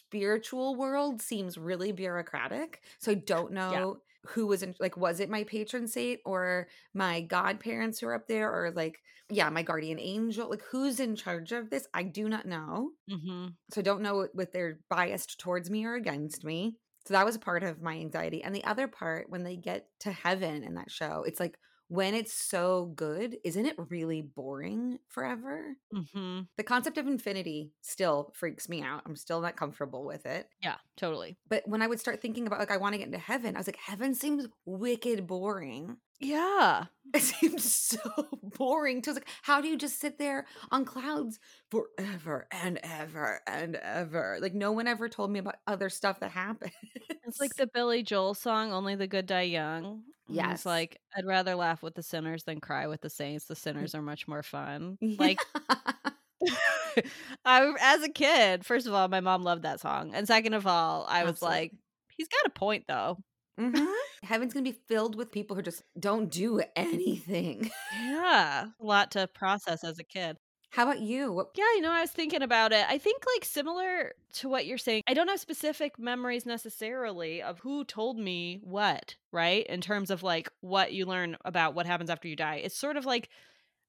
[0.08, 2.80] spiritual world seems really bureaucratic.
[2.98, 4.30] So I don't know yeah.
[4.30, 8.26] who was in like was it my patron saint or my godparents who are up
[8.26, 8.98] there or like
[9.30, 10.48] yeah, my guardian angel.
[10.48, 11.86] Like who's in charge of this?
[11.92, 12.92] I do not know.
[13.10, 13.48] Mm-hmm.
[13.70, 16.78] So I don't know what they're biased towards me or against me.
[17.06, 18.42] So that was a part of my anxiety.
[18.42, 21.58] And the other part, when they get to heaven in that show, it's like,
[21.88, 25.74] when it's so good, isn't it really boring forever?
[25.94, 26.40] Mm-hmm.
[26.56, 29.02] The concept of infinity still freaks me out.
[29.06, 30.48] I'm still not comfortable with it.
[30.62, 31.38] Yeah, totally.
[31.48, 33.58] But when I would start thinking about, like, I want to get into heaven, I
[33.58, 35.96] was like, heaven seems wicked boring.
[36.20, 36.84] Yeah.
[37.14, 37.98] It seems so
[38.58, 39.00] boring.
[39.00, 41.38] To like, how do you just sit there on clouds
[41.70, 44.36] forever and ever and ever?
[44.42, 46.72] Like, no one ever told me about other stuff that happened.
[47.24, 50.02] It's like the Billy Joel song, Only the Good Die Young.
[50.28, 53.46] Yes, It's like, I'd rather laugh with the sinners than cry with the saints.
[53.46, 53.58] The mm.
[53.58, 54.98] sinners are much more fun.
[55.00, 55.38] Like,
[57.46, 60.12] I, as a kid, first of all, my mom loved that song.
[60.14, 61.58] And second of all, I was Absolutely.
[61.58, 61.72] like,
[62.18, 63.16] he's got a point though.
[63.58, 63.86] Mm-hmm.
[64.22, 67.70] Heaven's gonna be filled with people who just don't do anything.
[68.02, 70.36] yeah, a lot to process as a kid.
[70.70, 71.32] How about you?
[71.32, 72.84] What- yeah, you know, I was thinking about it.
[72.88, 77.58] I think, like, similar to what you're saying, I don't have specific memories necessarily of
[77.60, 79.66] who told me what, right?
[79.66, 82.56] In terms of, like, what you learn about what happens after you die.
[82.56, 83.30] It's sort of like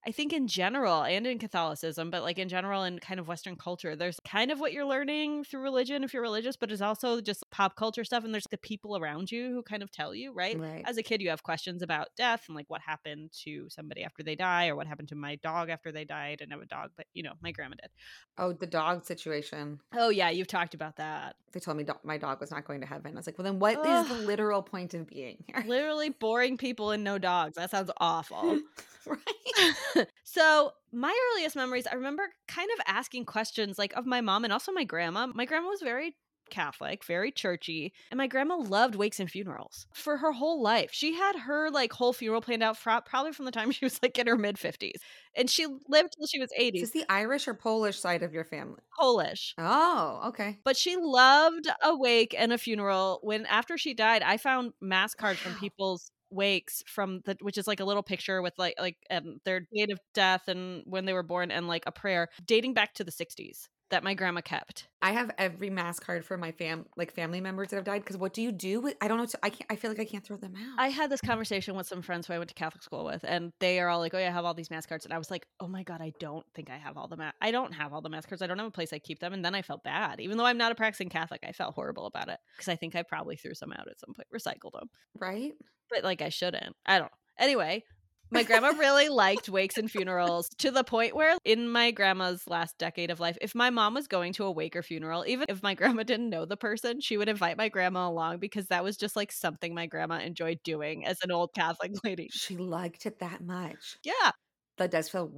[0.05, 3.57] I think in general and in Catholicism, but like in general in kind of Western
[3.57, 7.19] culture, there's kind of what you're learning through religion if you're religious, but it's also
[7.19, 8.23] just pop culture stuff.
[8.23, 10.57] And there's the people around you who kind of tell you, right?
[10.57, 10.83] right?
[10.85, 14.23] As a kid, you have questions about death and like what happened to somebody after
[14.23, 16.19] they die or what happened to my dog after they died.
[16.19, 17.91] I didn't have a dog, but you know, my grandma did.
[18.37, 19.79] Oh, the dog situation.
[19.93, 20.29] Oh, yeah.
[20.29, 21.35] You've talked about that.
[21.51, 23.13] They told me do- my dog was not going to heaven.
[23.13, 24.05] I was like, well, then what Ugh.
[24.05, 25.63] is the literal point of being here?
[25.67, 27.55] Literally boring people and no dogs.
[27.55, 28.59] That sounds awful.
[29.09, 30.07] right.
[30.23, 34.53] so my earliest memories, I remember kind of asking questions like of my mom and
[34.53, 35.27] also my grandma.
[35.27, 36.15] My grandma was very
[36.49, 40.89] Catholic, very churchy, and my grandma loved wakes and funerals for her whole life.
[40.91, 43.99] She had her like whole funeral planned out for, probably from the time she was
[44.01, 45.01] like in her mid 50s.
[45.35, 46.79] And she lived till she was 80.
[46.79, 48.81] Is this the Irish or Polish side of your family?
[48.97, 49.53] Polish.
[49.57, 50.57] Oh, okay.
[50.63, 53.19] But she loved a wake and a funeral.
[53.21, 57.67] When after she died, I found mass cards from people's wakes from the which is
[57.67, 61.13] like a little picture with like like um, their date of death and when they
[61.13, 64.87] were born and like a prayer dating back to the 60s that my grandma kept.
[65.01, 68.17] I have every mass card for my fam like family members that have died because
[68.17, 70.05] what do you do with I don't know to, I can't I feel like I
[70.05, 70.79] can't throw them out.
[70.79, 73.51] I had this conversation with some friends who I went to Catholic school with and
[73.59, 75.31] they are all like, "Oh yeah, I have all these mass cards." And I was
[75.31, 77.93] like, "Oh my god, I don't think I have all the ma- I don't have
[77.93, 78.41] all the mass cards.
[78.41, 80.19] I don't have a place I keep them." And then I felt bad.
[80.19, 82.95] Even though I'm not a practicing Catholic, I felt horrible about it because I think
[82.95, 84.89] I probably threw some out at some point, recycled them.
[85.17, 85.53] Right?
[85.89, 86.75] But like I shouldn't.
[86.85, 87.11] I don't.
[87.39, 87.83] Anyway,
[88.31, 92.77] my grandma really liked wakes and funerals to the point where, in my grandma's last
[92.77, 95.63] decade of life, if my mom was going to a wake or funeral, even if
[95.63, 98.97] my grandma didn't know the person, she would invite my grandma along because that was
[98.97, 102.29] just like something my grandma enjoyed doing as an old Catholic lady.
[102.31, 103.97] She liked it that much.
[104.03, 104.31] Yeah.
[104.77, 105.31] That does feel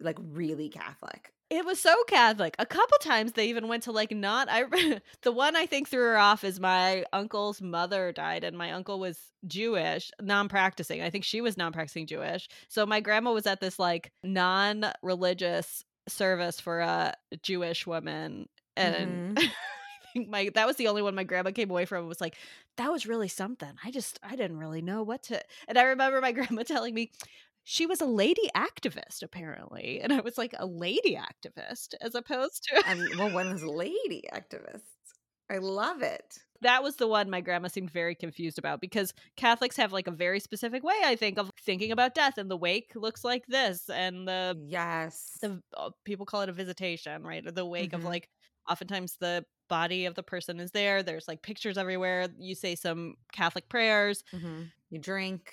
[0.00, 1.32] like really Catholic.
[1.50, 2.54] It was so Catholic.
[2.58, 4.64] A couple times they even went to like not I
[5.22, 9.00] the one I think threw her off is my uncle's mother died and my uncle
[9.00, 11.00] was Jewish, non-practicing.
[11.00, 12.48] I think she was non-practicing Jewish.
[12.68, 19.48] So my grandma was at this like non-religious service for a Jewish woman and mm-hmm.
[20.08, 22.36] I think my that was the only one my grandma came away from was like
[22.76, 23.72] that was really something.
[23.84, 27.10] I just I didn't really know what to and I remember my grandma telling me
[27.70, 32.62] she was a lady activist apparently and i was like a lady activist as opposed
[32.62, 34.80] to um, well one is lady activists
[35.50, 39.76] i love it that was the one my grandma seemed very confused about because catholics
[39.76, 42.90] have like a very specific way i think of thinking about death and the wake
[42.96, 47.50] looks like this and the yes the uh, people call it a visitation right or
[47.50, 48.00] the wake mm-hmm.
[48.00, 48.30] of like
[48.68, 53.14] oftentimes the body of the person is there there's like pictures everywhere you say some
[53.30, 54.62] catholic prayers mm-hmm.
[54.88, 55.52] you drink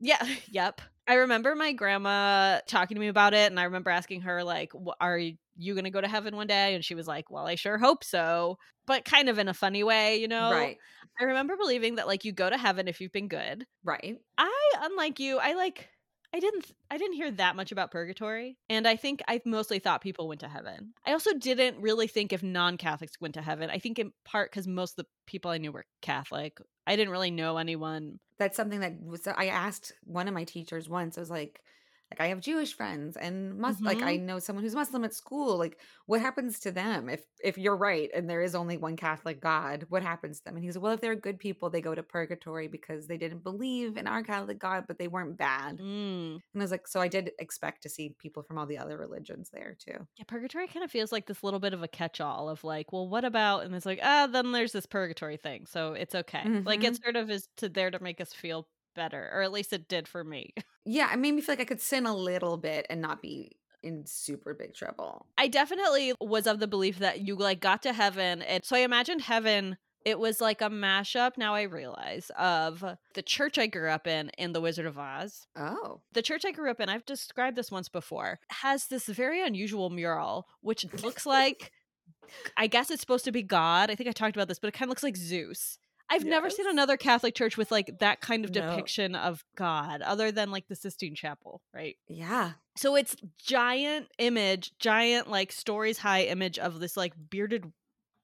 [0.00, 0.80] Yeah, yep.
[1.10, 4.70] I remember my grandma talking to me about it, and I remember asking her, like,
[5.00, 6.76] are you going to go to heaven one day?
[6.76, 9.82] And she was like, well, I sure hope so, but kind of in a funny
[9.82, 10.52] way, you know?
[10.52, 10.78] Right.
[11.20, 13.66] I remember believing that, like, you go to heaven if you've been good.
[13.82, 14.18] Right.
[14.38, 15.88] I, unlike you, I like
[16.32, 20.00] I didn't I didn't hear that much about purgatory and I think I mostly thought
[20.00, 20.94] people went to heaven.
[21.04, 23.70] I also didn't really think if non-Catholics went to heaven.
[23.70, 26.58] I think in part cuz most of the people I knew were Catholic.
[26.86, 28.20] I didn't really know anyone.
[28.38, 31.18] That's something that was I asked one of my teachers once.
[31.18, 31.62] I was like
[32.10, 33.86] like I have Jewish friends and must mm-hmm.
[33.86, 34.26] like I mm-hmm.
[34.26, 35.56] know someone who's Muslim at school.
[35.56, 39.40] Like what happens to them if if you're right and there is only one Catholic
[39.40, 39.86] God?
[39.88, 40.56] What happens to them?
[40.56, 43.44] And he said, well, if they're good people, they go to purgatory because they didn't
[43.44, 45.78] believe in our Catholic God, but they weren't bad.
[45.78, 46.34] Mm.
[46.34, 48.98] And I was like, so I did expect to see people from all the other
[48.98, 50.06] religions there too.
[50.16, 53.08] Yeah, purgatory kind of feels like this little bit of a catch-all of like, well,
[53.08, 53.64] what about?
[53.64, 56.40] And it's like, ah, then there's this purgatory thing, so it's okay.
[56.40, 56.66] Mm-hmm.
[56.66, 59.72] Like it sort of is to there to make us feel better, or at least
[59.72, 60.54] it did for me.
[60.86, 63.52] Yeah, it made me feel like I could sin a little bit and not be
[63.82, 65.26] in super big trouble.
[65.36, 68.80] I definitely was of the belief that you like got to heaven and so I
[68.80, 72.82] imagined heaven it was like a mashup now I realize of
[73.14, 75.46] the church I grew up in in The Wizard of Oz.
[75.54, 76.00] Oh.
[76.12, 79.90] The church I grew up in, I've described this once before, has this very unusual
[79.90, 81.72] mural which looks like
[82.56, 83.90] I guess it's supposed to be God.
[83.90, 85.78] I think I talked about this, but it kind of looks like Zeus.
[86.10, 86.30] I've yes.
[86.30, 89.20] never seen another Catholic church with like that kind of depiction no.
[89.20, 91.96] of God other than like the Sistine Chapel, right?
[92.08, 92.52] Yeah.
[92.76, 97.72] So it's giant image, giant like stories high image of this like bearded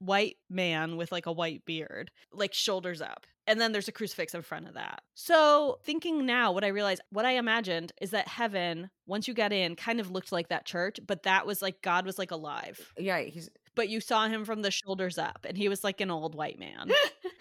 [0.00, 3.24] white man with like a white beard, like shoulders up.
[3.48, 5.02] And then there's a crucifix in front of that.
[5.14, 9.52] So, thinking now, what I realized, what I imagined is that heaven, once you got
[9.52, 12.92] in, kind of looked like that church, but that was like God was like alive.
[12.98, 16.10] Yeah, he's but you saw him from the shoulders up and he was like an
[16.10, 16.90] old white man.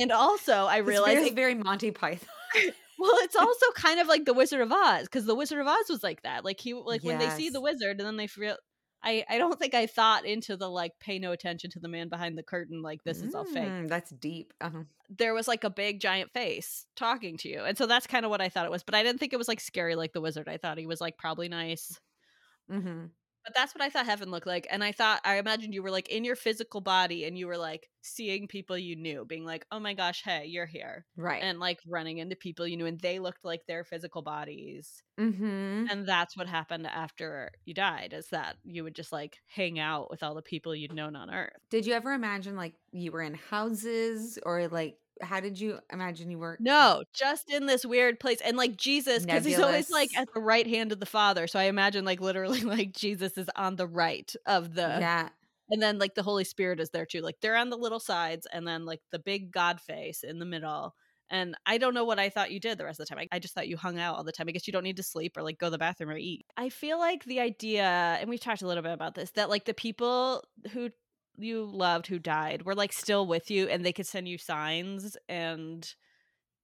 [0.00, 2.28] and also, I realized it's very, very Monty Python.
[2.98, 5.88] well, it's also kind of like the Wizard of Oz because the Wizard of Oz
[5.88, 6.44] was like that.
[6.44, 7.08] Like he, like yes.
[7.08, 8.56] when they see the wizard and then they feel.
[9.02, 12.10] I, I don't think I thought into the like pay no attention to the man
[12.10, 13.64] behind the curtain like this is all fake.
[13.64, 14.52] Mm, that's deep.
[14.60, 14.82] Uh-huh.
[15.08, 18.30] There was like a big giant face talking to you, and so that's kind of
[18.30, 18.82] what I thought it was.
[18.82, 20.50] But I didn't think it was like scary like the wizard.
[20.50, 21.98] I thought he was like probably nice.
[22.70, 23.06] Mm-hmm.
[23.44, 24.66] But that's what I thought heaven looked like.
[24.70, 27.56] And I thought, I imagined you were like in your physical body and you were
[27.56, 31.06] like seeing people you knew, being like, oh my gosh, hey, you're here.
[31.16, 31.42] Right.
[31.42, 35.02] And like running into people you knew and they looked like their physical bodies.
[35.18, 35.86] Mm-hmm.
[35.90, 40.10] And that's what happened after you died, is that you would just like hang out
[40.10, 41.52] with all the people you'd known on earth.
[41.70, 46.30] Did you ever imagine like you were in houses or like how did you imagine
[46.30, 46.56] you were?
[46.60, 48.40] No, just in this weird place.
[48.40, 51.46] And like Jesus, because he's always like at the right hand of the Father.
[51.46, 55.28] So I imagine like literally like Jesus is on the right of the Yeah.
[55.72, 57.20] And then like the Holy Spirit is there too.
[57.20, 60.44] Like they're on the little sides and then like the big God face in the
[60.44, 60.94] middle.
[61.30, 63.22] And I don't know what I thought you did the rest of the time.
[63.30, 64.46] I, I, just thought you hung out all the time.
[64.48, 66.44] I guess you don't need to sleep or like go to the bathroom or eat.
[66.56, 69.64] I feel like the idea, and we've talked a little bit about this, that like
[69.64, 70.90] the people who
[71.36, 75.16] you loved who died were like still with you and they could send you signs
[75.28, 75.94] and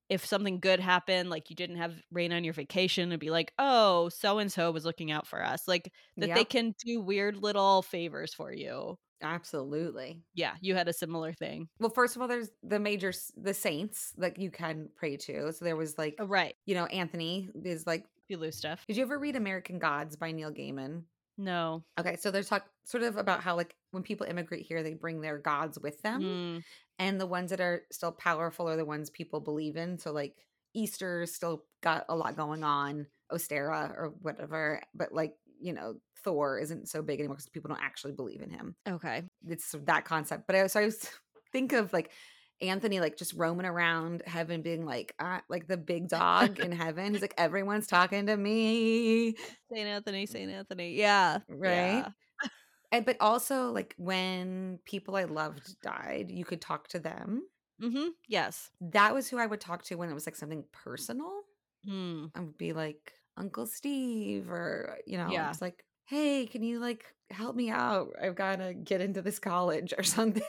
[0.09, 3.51] if something good happened like you didn't have rain on your vacation and be like
[3.59, 6.37] oh so and so was looking out for us like that yep.
[6.37, 8.97] they can do weird little favors for you.
[9.21, 10.21] Absolutely.
[10.33, 11.67] Yeah you had a similar thing.
[11.79, 15.65] Well first of all there's the major the saints that you can pray to so
[15.65, 16.55] there was like oh, right.
[16.65, 18.85] you know anthony is like you lose stuff.
[18.87, 21.03] Did you ever read american gods by neil gaiman
[21.37, 21.83] no.
[21.99, 25.21] Okay, so there's talk sort of about how like when people immigrate here, they bring
[25.21, 26.63] their gods with them, mm.
[26.99, 29.99] and the ones that are still powerful are the ones people believe in.
[29.99, 30.35] So like
[30.73, 36.59] Easter still got a lot going on, Ostara or whatever, but like you know Thor
[36.59, 38.75] isn't so big anymore because people don't actually believe in him.
[38.87, 40.47] Okay, it's that concept.
[40.47, 41.09] But I so I was
[41.51, 42.11] think of like
[42.61, 47.13] Anthony like just roaming around heaven, being like, uh, like the big dog in heaven.
[47.13, 49.35] He's like, everyone's talking to me.
[49.71, 50.95] Saint Anthony, Saint Anthony.
[50.95, 51.39] Yeah.
[51.47, 51.97] Right.
[51.97, 52.09] Yeah.
[52.91, 57.43] and but also like when people I loved died, you could talk to them.
[57.81, 58.07] Mm-hmm.
[58.27, 58.71] Yes.
[58.81, 61.41] That was who I would talk to when it was like something personal.
[61.87, 62.31] Mm.
[62.35, 65.49] I would be like Uncle Steve, or you know, yeah.
[65.49, 68.13] it's like, hey, can you like help me out?
[68.21, 70.43] I've got to get into this college or something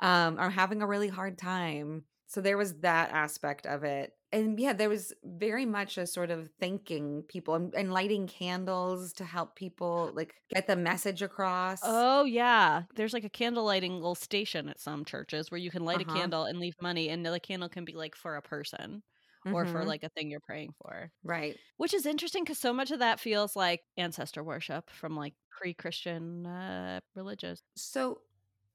[0.00, 2.04] um, are having a really hard time.
[2.26, 4.12] So there was that aspect of it.
[4.32, 9.12] And yeah, there was very much a sort of thanking people and, and, lighting candles
[9.14, 11.80] to help people like get the message across.
[11.82, 12.82] Oh yeah.
[12.94, 16.14] There's like a candle lighting little station at some churches where you can light uh-huh.
[16.14, 19.02] a candle and leave money and the candle can be like for a person.
[19.46, 19.54] Mm-hmm.
[19.54, 19.88] Or for mm-hmm.
[19.88, 21.10] like a thing you're praying for.
[21.24, 21.56] Right.
[21.78, 25.72] Which is interesting because so much of that feels like ancestor worship from like pre
[25.72, 27.62] Christian uh, religious.
[27.74, 28.20] So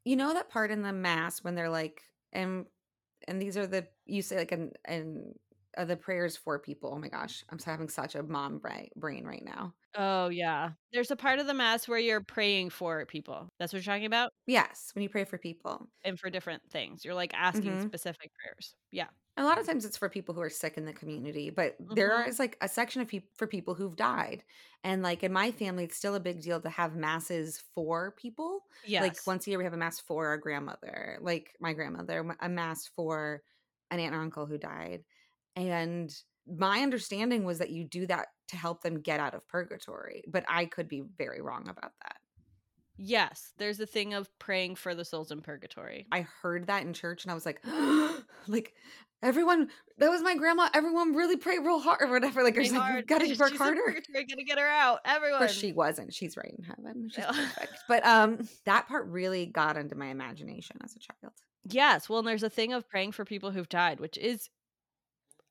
[0.06, 2.02] you know that part in the mass when they're like
[2.34, 2.66] and
[3.28, 5.36] and these are the you say like and and
[5.78, 6.92] uh, the prayers for people.
[6.94, 8.62] Oh my gosh, I'm having such a mom
[8.96, 9.74] brain right now.
[9.98, 13.50] Oh yeah, there's a part of the mass where you're praying for people.
[13.60, 14.32] That's what you're talking about.
[14.48, 17.88] Yes, when you pray for people and for different things, you're like asking mm-hmm.
[17.88, 18.76] specific prayers.
[18.92, 19.08] Yeah.
[19.38, 21.94] A lot of times it's for people who are sick in the community, but mm-hmm.
[21.94, 24.44] there is like a section of people for people who've died.
[24.84, 28.62] And like in my family, it's still a big deal to have masses for people.
[28.86, 29.02] Yes.
[29.02, 32.48] Like once a year, we have a mass for our grandmother, like my grandmother, a
[32.48, 33.42] mass for
[33.92, 35.04] an aunt or uncle who died.
[35.56, 36.16] And
[36.48, 40.46] my understanding was that you do that to help them get out of purgatory, but
[40.48, 42.18] I could be very wrong about that.
[42.98, 46.08] Yes, there's a thing of praying for the souls in purgatory.
[46.12, 47.60] I heard that in church and I was like,
[48.48, 48.74] like
[49.26, 52.72] everyone that was my grandma everyone really prayed real hard or whatever like, like you
[53.04, 53.82] gotta work she's harder.
[54.14, 55.40] Gotta get her out everyone.
[55.40, 56.14] but she wasn't.
[56.14, 57.10] She's right in heaven.
[57.14, 57.74] She's perfect.
[57.88, 61.34] But um that part really got into my imagination as a child.
[61.68, 62.08] Yes.
[62.08, 64.50] Well and there's a thing of praying for people who've died which is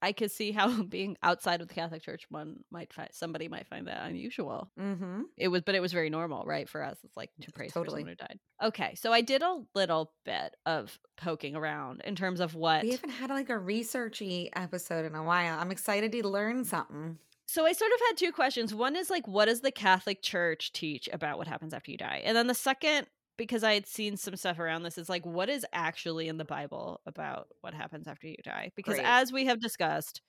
[0.04, 3.66] I could see how being outside of the Catholic Church, one might find somebody might
[3.66, 4.70] find that unusual.
[4.78, 5.22] Mm-hmm.
[5.38, 6.68] It was, but it was very normal, right?
[6.68, 7.84] For us, it's like to pray totally.
[7.84, 8.38] for someone who died.
[8.62, 12.90] Okay, so I did a little bit of poking around in terms of what we
[12.90, 15.58] haven't had like a researchy episode in a while.
[15.58, 17.18] I'm excited to learn something.
[17.46, 18.74] So I sort of had two questions.
[18.74, 22.22] One is like, what does the Catholic Church teach about what happens after you die?
[22.24, 25.48] And then the second because I had seen some stuff around this is like what
[25.48, 28.70] is actually in the Bible about what happens after you die?
[28.76, 29.06] Because Great.
[29.06, 30.20] as we have discussed,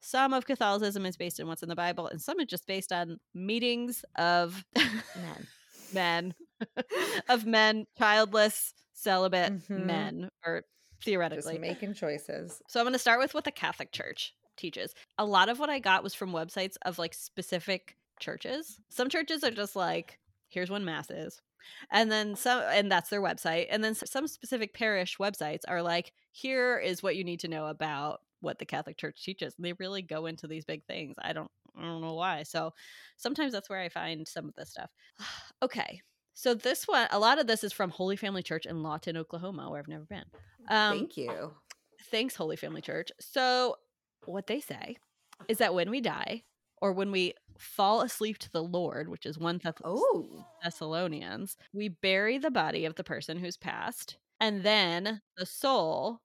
[0.00, 2.92] some of Catholicism is based on what's in the Bible, and some is just based
[2.92, 5.46] on meetings of men,
[5.92, 6.34] men,
[7.28, 9.86] of men, childless, celibate mm-hmm.
[9.86, 10.62] men, or
[11.02, 12.62] theoretically just making choices.
[12.68, 14.94] So I'm going to start with what the Catholic Church teaches.
[15.18, 18.78] A lot of what I got was from websites of like specific churches.
[18.90, 21.40] Some churches are just like, here's when mass is
[21.90, 26.12] and then some and that's their website and then some specific parish websites are like
[26.32, 29.72] here is what you need to know about what the catholic church teaches and they
[29.74, 32.72] really go into these big things i don't i don't know why so
[33.16, 34.90] sometimes that's where i find some of this stuff.
[35.62, 36.00] Okay
[36.34, 39.68] so this one a lot of this is from holy family church in lawton oklahoma
[39.68, 40.24] where i've never been.
[40.68, 41.52] Um, thank you.
[42.10, 43.10] thanks holy family church.
[43.18, 43.76] So
[44.24, 44.96] what they say
[45.48, 46.42] is that when we die
[46.80, 50.46] or when we fall asleep to the Lord, which is one Thess- oh.
[50.62, 56.20] Thessalonians, we bury the body of the person who's passed, and then the soul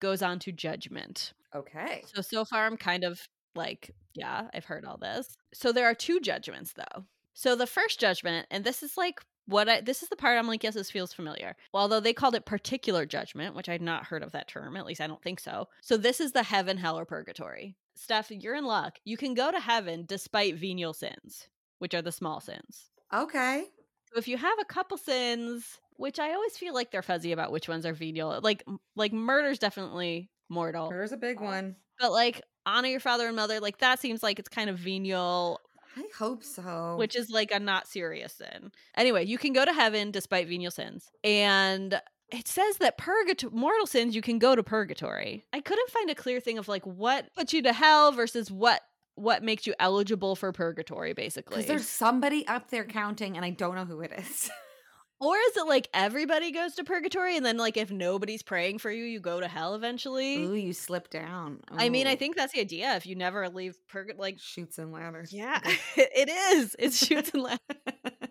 [0.00, 1.32] goes on to judgment.
[1.54, 2.02] Okay.
[2.14, 5.36] So so far I'm kind of like, yeah, I've heard all this.
[5.54, 7.04] So there are two judgments though.
[7.34, 10.46] So the first judgment, and this is like what I this is the part I'm
[10.46, 11.56] like, yes, this feels familiar.
[11.72, 14.86] Well, Although they called it particular judgment, which I'd not heard of that term, at
[14.86, 15.68] least I don't think so.
[15.82, 17.76] So this is the heaven, hell, or purgatory.
[17.98, 18.98] Steph, you're in luck.
[19.04, 22.90] You can go to heaven despite venial sins, which are the small sins.
[23.12, 23.68] Okay.
[24.12, 27.52] So if you have a couple sins, which I always feel like they're fuzzy about
[27.52, 28.64] which ones are venial, like
[28.96, 30.90] like murder's definitely mortal.
[30.90, 31.76] Murder's a big uh, one.
[31.98, 35.60] But like honor your father and mother, like that seems like it's kind of venial.
[35.96, 36.96] I hope so.
[36.96, 38.72] Which is like a not serious sin.
[38.96, 41.10] Anyway, you can go to heaven despite venial sins.
[41.22, 42.00] And
[42.30, 45.46] it says that purgatory mortal sins you can go to purgatory.
[45.52, 48.82] I couldn't find a clear thing of like what puts you to hell versus what
[49.14, 51.62] what makes you eligible for purgatory basically.
[51.62, 54.50] There's somebody up there counting and I don't know who it is.
[55.20, 58.90] or is it like everybody goes to purgatory and then like if nobody's praying for
[58.90, 60.44] you you go to hell eventually?
[60.44, 61.60] Ooh, you slip down.
[61.72, 61.76] Ooh.
[61.76, 64.92] I mean, I think that's the idea if you never leave purgatory like Chutes and
[64.92, 65.32] Ladders.
[65.32, 65.60] Yeah.
[65.96, 66.76] it is.
[66.78, 68.28] It's Chutes and Ladders.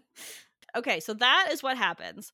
[0.75, 2.31] okay, so that is what happens.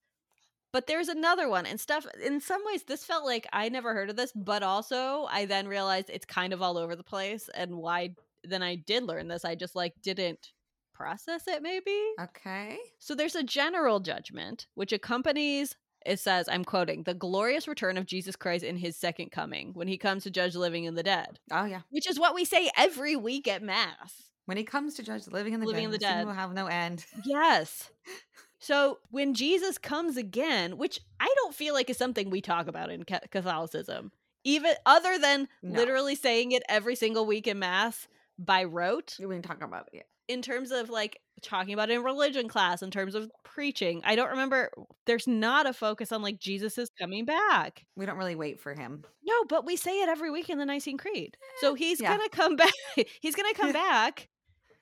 [0.74, 2.06] But there's another one and stuff.
[2.26, 5.68] In some ways, this felt like I never heard of this, but also I then
[5.68, 7.50] realized it's kind of all over the place.
[7.54, 10.52] And why then I did learn this, I just like didn't
[10.94, 11.98] process it maybe.
[12.20, 12.78] Okay.
[13.00, 18.06] So there's a general judgment which accompanies it says, I'm quoting, the glorious return of
[18.06, 21.04] Jesus Christ in his second coming when he comes to judge the living and the
[21.04, 21.40] dead.
[21.50, 21.82] Oh, yeah.
[21.92, 24.24] Which is what we say every week at Mass.
[24.46, 26.34] When he comes to judge the living and the living dead, and the dead will
[26.34, 27.06] have no end.
[27.24, 27.90] Yes.
[28.64, 32.90] So when Jesus comes again, which I don't feel like is something we talk about
[32.90, 34.14] in Catholicism,
[34.46, 35.78] even other than no.
[35.78, 38.08] literally saying it every single week in mass
[38.40, 39.18] by rote.
[39.20, 40.06] We didn't talk about it yet.
[40.30, 44.16] In terms of like talking about it in religion class, in terms of preaching, I
[44.16, 44.72] don't remember.
[45.06, 47.86] There's not a focus on like Jesus is coming back.
[47.98, 49.04] We don't really wait for him.
[49.26, 51.36] No, but we say it every week in the Nicene Creed.
[51.60, 52.16] So eh, he's yeah.
[52.16, 52.72] gonna come back.
[53.20, 54.30] he's gonna come back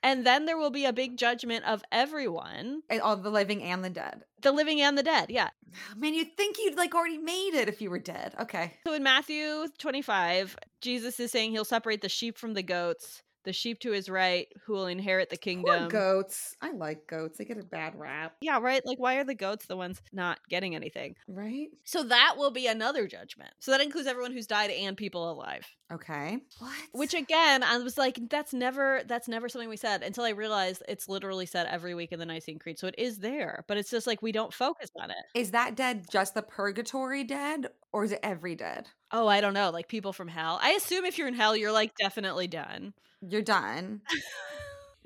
[0.04, 2.82] and then there will be a big judgment of everyone.
[2.89, 4.24] And all the living and the dead.
[4.41, 5.49] The living and the dead, yeah.
[5.95, 8.36] Man, you'd think you'd like already made it if you were dead.
[8.39, 8.74] Okay.
[8.86, 13.54] So in Matthew 25, Jesus is saying he'll separate the sheep from the goats, the
[13.54, 15.80] sheep to his right, who will inherit the kingdom.
[15.80, 16.56] Poor goats.
[16.62, 17.38] I like goats.
[17.38, 18.36] They get a bad rap.
[18.42, 18.86] Yeah, right.
[18.86, 21.16] Like, why are the goats the ones not getting anything?
[21.28, 21.70] Right.
[21.84, 23.52] So that will be another judgment.
[23.60, 25.66] So that includes everyone who's died and people alive.
[25.92, 26.38] Okay.
[26.60, 26.78] What?
[26.94, 30.84] Which again, I was like, that's never that's never something we said until I realized
[30.88, 32.80] it's literally said every week in the Nicene Creed.
[32.80, 35.18] So it is there, but it's just like we don't focus on it.
[35.36, 38.88] Is that dead just the purgatory dead, or is it every dead?
[39.12, 39.70] Oh, I don't know.
[39.70, 40.60] Like people from hell.
[40.62, 42.94] I assume if you're in hell, you're like definitely done.
[43.22, 44.01] You're done.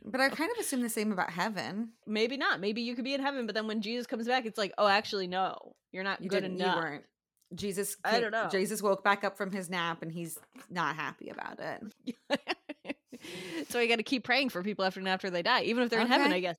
[0.08, 1.90] But I kind of assume the same about heaven.
[2.06, 2.60] Maybe not.
[2.60, 4.88] Maybe you could be in heaven, but then when Jesus comes back, it's like, oh,
[4.88, 6.62] actually, no, you're not You good didn't.
[6.62, 6.76] enough.
[6.76, 7.04] You weren't.
[7.56, 7.98] Jesus.
[8.06, 8.48] I don't know.
[8.52, 10.38] Jesus woke back up from his nap, and he's
[10.70, 12.40] not happy about it.
[13.70, 15.90] so you got to keep praying for people after and after they die, even if
[15.90, 16.32] they're in heaven.
[16.32, 16.58] I guess.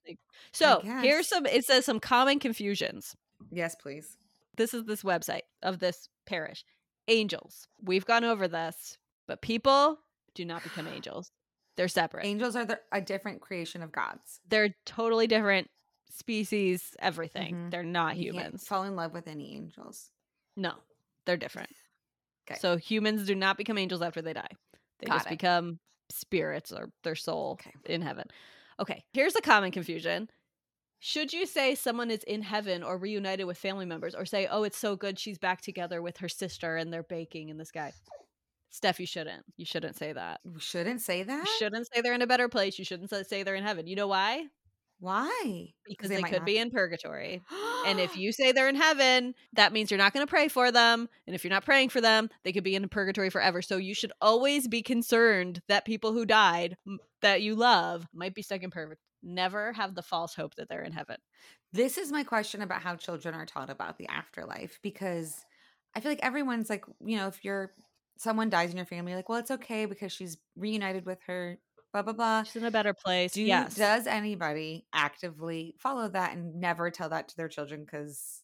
[0.53, 1.05] So guess.
[1.05, 1.47] here's some.
[1.47, 3.15] It says some common confusions.
[3.53, 4.17] Yes, please.
[4.57, 6.65] This is this website of this parish.
[7.07, 7.69] Angels.
[7.81, 8.99] We've gone over this,
[9.29, 9.99] but people
[10.35, 11.31] do not become angels.
[11.77, 12.25] They're separate.
[12.27, 14.41] Angels are the, a different creation of God's.
[14.49, 15.69] They're totally different
[16.11, 16.95] species.
[16.99, 17.55] Everything.
[17.55, 17.71] Mhm.
[17.71, 18.65] They're not You humans.
[18.67, 20.11] fall in love with any angels.
[20.57, 20.75] No,
[21.27, 21.71] they're different.
[22.49, 22.61] Okay.
[22.61, 24.47] So humans do not become angels after they die.
[25.01, 25.31] They Got just it.
[25.31, 27.73] become spirits or their soul Okay.
[27.87, 28.29] in heaven.
[28.79, 30.29] Okay, here's a common confusion.
[31.01, 34.63] Should you say someone is in heaven or reunited with family members, or say, oh,
[34.63, 37.93] it's so good she's back together with her sister and they're baking in the sky?
[38.71, 39.45] Steph, you shouldn't.
[39.57, 40.41] You shouldn't say that.
[40.45, 41.47] We shouldn't say that.
[41.47, 42.79] You shouldn't say they're in a better place.
[42.79, 43.87] You shouldn't say they're in heaven.
[43.87, 44.47] You know why?
[44.99, 45.69] Why?
[45.87, 47.43] Because they, might could not- be in purgatory.
[47.87, 50.73] And if you say they're in heaven, that means you're not going to pray for
[50.73, 51.09] them.
[51.27, 53.61] And if you're not praying for them, they could be in purgatory forever.
[53.63, 56.77] So you should always be concerned that people who died
[57.23, 58.99] that you love might be stuck in purgatory.
[59.23, 61.17] Never have the false hope that they're in heaven.
[61.73, 65.45] This is my question about how children are taught about the afterlife because
[65.95, 67.73] I feel like everyone's like, you know, if you're
[68.17, 71.59] someone dies in your family, like, well, it's okay because she's reunited with her,
[71.93, 72.43] blah blah blah.
[72.43, 73.33] She's in a better place.
[73.33, 73.75] Do yes.
[73.75, 77.85] does anybody actively follow that and never tell that to their children?
[77.85, 78.43] Because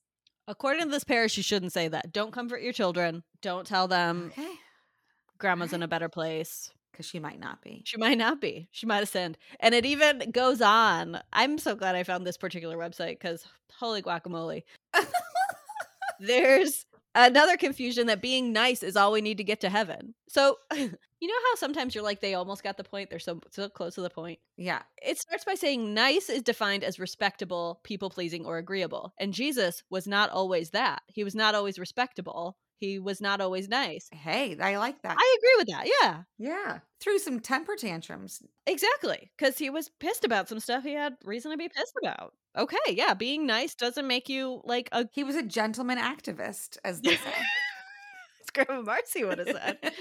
[0.48, 2.12] According to this parish, you shouldn't say that.
[2.12, 3.22] Don't comfort your children.
[3.42, 4.50] Don't tell them okay,
[5.38, 6.70] grandma's in a better place.
[6.90, 7.82] because she might not be.
[7.84, 8.68] She might not be.
[8.72, 9.38] She might have sinned.
[9.60, 11.20] And it even goes on.
[11.32, 13.46] I'm so glad I found this particular website because
[13.78, 14.62] holy guacamole.
[16.20, 20.14] There's another confusion that being nice is all we need to get to heaven.
[20.28, 23.10] So, you know how sometimes you're like, they almost got the point?
[23.10, 24.38] They're so, so close to the point.
[24.56, 29.14] Yeah, It starts by saying nice is defined as respectable, people pleasing, or agreeable.
[29.18, 31.02] And Jesus was not always that.
[31.08, 32.56] He was not always respectable.
[32.82, 34.08] He was not always nice.
[34.12, 35.16] hey, I like that.
[35.16, 35.86] I agree with that.
[36.02, 36.22] Yeah.
[36.36, 38.42] yeah, through some temper tantrums.
[38.66, 39.30] Exactly.
[39.38, 42.34] Because he was pissed about some stuff he had reason to be pissed about.
[42.58, 42.76] Okay.
[42.88, 43.14] Yeah.
[43.14, 47.32] Being nice doesn't make you like a He was a gentleman activist, as they say.
[48.52, 49.78] Grandma Marcy would have said.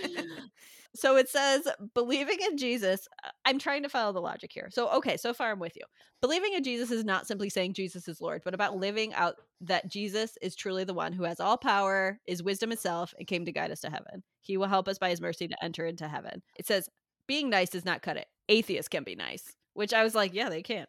[0.96, 3.08] so it says, believing in Jesus.
[3.26, 4.70] uh, I'm trying to follow the logic here.
[4.72, 5.18] So, okay.
[5.18, 5.84] So far, I'm with you.
[6.22, 9.90] Believing in Jesus is not simply saying Jesus is Lord, but about living out that
[9.90, 13.52] Jesus is truly the one who has all power, is wisdom itself, and came to
[13.52, 14.24] guide us to heaven.
[14.42, 16.42] He will help us by his mercy to enter into heaven.
[16.58, 16.90] It says,
[17.28, 18.28] being nice does not cut it.
[18.50, 20.86] Atheists can be nice, which I was like, yeah, they can.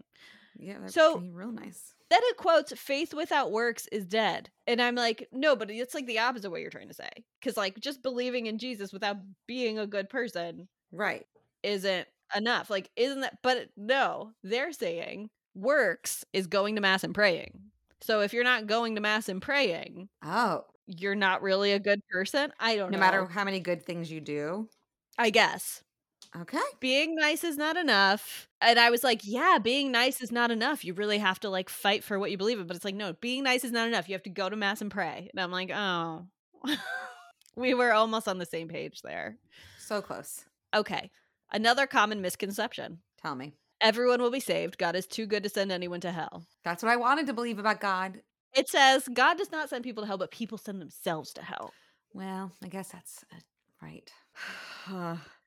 [0.63, 1.95] Yeah, that's So- real nice.
[2.11, 4.51] Then it quotes, faith without works is dead.
[4.67, 7.09] And I'm like, no, but it's like the opposite what you're trying to say.
[7.41, 11.27] Because, like, just believing in Jesus without being a good person Right.
[11.63, 12.07] isn't
[12.37, 12.69] enough.
[12.69, 13.39] Like, isn't that?
[13.43, 17.71] But no, they're saying works is going to Mass and praying.
[18.03, 22.03] So if you're not going to Mass and praying, Oh, you're not really a good
[22.11, 22.53] person.
[22.61, 22.99] I don't know.
[22.99, 23.07] no know.
[23.07, 24.69] matter how many good things you do.
[25.17, 25.83] I guess.
[26.35, 26.59] Okay.
[26.81, 28.49] being nice is not enough.
[28.61, 30.85] And I was like, yeah, being nice is not enough.
[30.85, 32.67] You really have to like fight for what you believe in.
[32.67, 34.09] But it's like, no, being nice is not enough.
[34.09, 35.29] You have to go to mass and pray.
[35.31, 36.27] And I'm like, oh,
[37.57, 39.37] we were almost on the same page there.
[39.79, 40.45] So close.
[40.75, 41.11] Okay.
[41.51, 43.53] Another common misconception Tell me.
[43.83, 44.79] everyone will be saved.
[44.79, 46.47] God is too good to send anyone to hell.
[46.65, 48.23] That's what I wanted to believe about God.
[48.55, 51.73] It says God does not send people to hell, but people send themselves to hell.
[52.15, 53.41] Well, I guess that's uh,
[53.83, 54.11] right.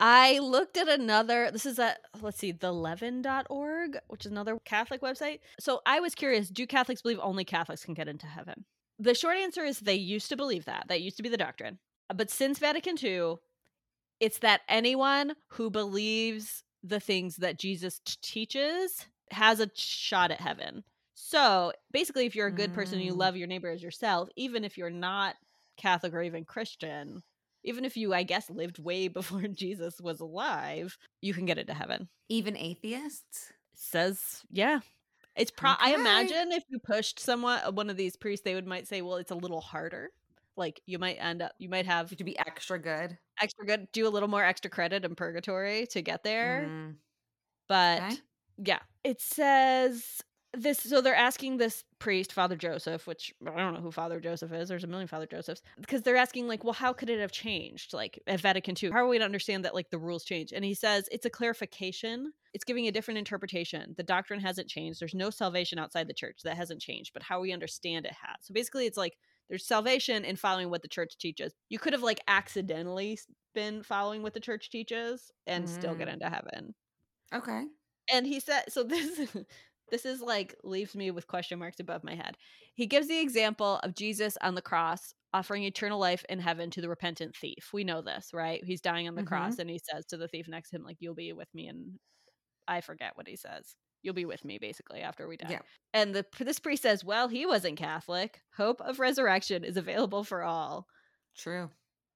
[0.00, 5.40] I looked at another, this is at, let's see, theleaven.org, which is another Catholic website.
[5.58, 8.64] So I was curious do Catholics believe only Catholics can get into heaven?
[9.00, 10.86] The short answer is they used to believe that.
[10.88, 11.78] That used to be the doctrine.
[12.14, 13.34] But since Vatican II,
[14.20, 20.40] it's that anyone who believes the things that Jesus t- teaches has a shot at
[20.40, 20.84] heaven.
[21.14, 23.18] So basically, if you're a good person and you Mm.
[23.18, 25.34] love your neighbor as yourself, even if you're not
[25.76, 27.22] Catholic or even Christian,
[27.68, 31.74] even if you, I guess, lived way before Jesus was alive, you can get into
[31.74, 32.08] heaven.
[32.28, 33.52] Even atheists?
[33.74, 34.80] Says, yeah.
[35.36, 35.72] It's pro.
[35.78, 39.02] I imagine if you pushed someone, uh, one of these priests, they would might say,
[39.02, 40.10] well, it's a little harder.
[40.56, 43.16] Like you might end up, you might have To be extra good.
[43.40, 46.66] extra good, do a little more extra credit in purgatory to get there.
[46.68, 46.94] Mm.
[47.68, 48.16] But okay.
[48.56, 50.20] yeah, it says
[50.54, 54.50] this so they're asking this priest father joseph which i don't know who father joseph
[54.50, 57.32] is there's a million father josephs because they're asking like well how could it have
[57.32, 57.92] changed?
[57.92, 60.64] Like at vatican ii how are we to understand that like the rules change and
[60.64, 62.32] he says it's a clarification.
[62.54, 63.94] It's giving a different interpretation.
[63.96, 65.00] The doctrine hasn't changed.
[65.00, 66.40] There's no salvation outside the church.
[66.44, 68.36] That hasn't changed but how we understand it has.
[68.42, 69.16] So basically it's like
[69.48, 71.52] there's salvation in following what the church teaches.
[71.68, 73.18] You could have like accidentally
[73.54, 75.68] been following what the church teaches and mm.
[75.68, 76.14] still get mm.
[76.14, 76.74] into heaven.
[77.34, 77.64] Okay.
[78.12, 79.36] And he said so this
[79.90, 82.36] this is like leaves me with question marks above my head.
[82.74, 86.80] He gives the example of Jesus on the cross offering eternal life in heaven to
[86.80, 87.70] the repentant thief.
[87.72, 88.62] We know this, right?
[88.64, 89.28] He's dying on the mm-hmm.
[89.28, 91.66] cross and he says to the thief next to him like you'll be with me
[91.66, 91.98] and
[92.66, 93.74] I forget what he says.
[94.02, 95.48] You'll be with me basically after we die.
[95.50, 95.60] Yeah.
[95.92, 98.40] And the this priest says, "Well, he wasn't Catholic.
[98.56, 100.86] Hope of resurrection is available for all."
[101.36, 101.70] True.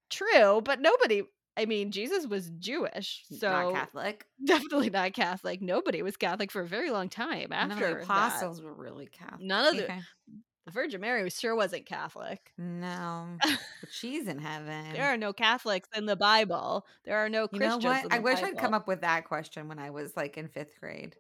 [0.09, 1.23] True, but nobody
[1.57, 4.27] I mean, Jesus was Jewish, so not Catholic.
[4.45, 5.61] Definitely not Catholic.
[5.61, 8.65] Nobody was Catholic for a very long time after None of the apostles that.
[8.65, 9.43] were really Catholic.
[9.43, 10.01] None of the okay.
[10.65, 12.53] the Virgin Mary sure wasn't Catholic.
[12.57, 13.59] No, but
[13.91, 14.95] she's in heaven.
[14.95, 16.87] there are no Catholics in the Bible.
[17.05, 17.85] There are no Christians.
[17.85, 18.13] You know what?
[18.13, 18.49] I wish Bible.
[18.49, 21.17] I'd come up with that question when I was like in fifth grade.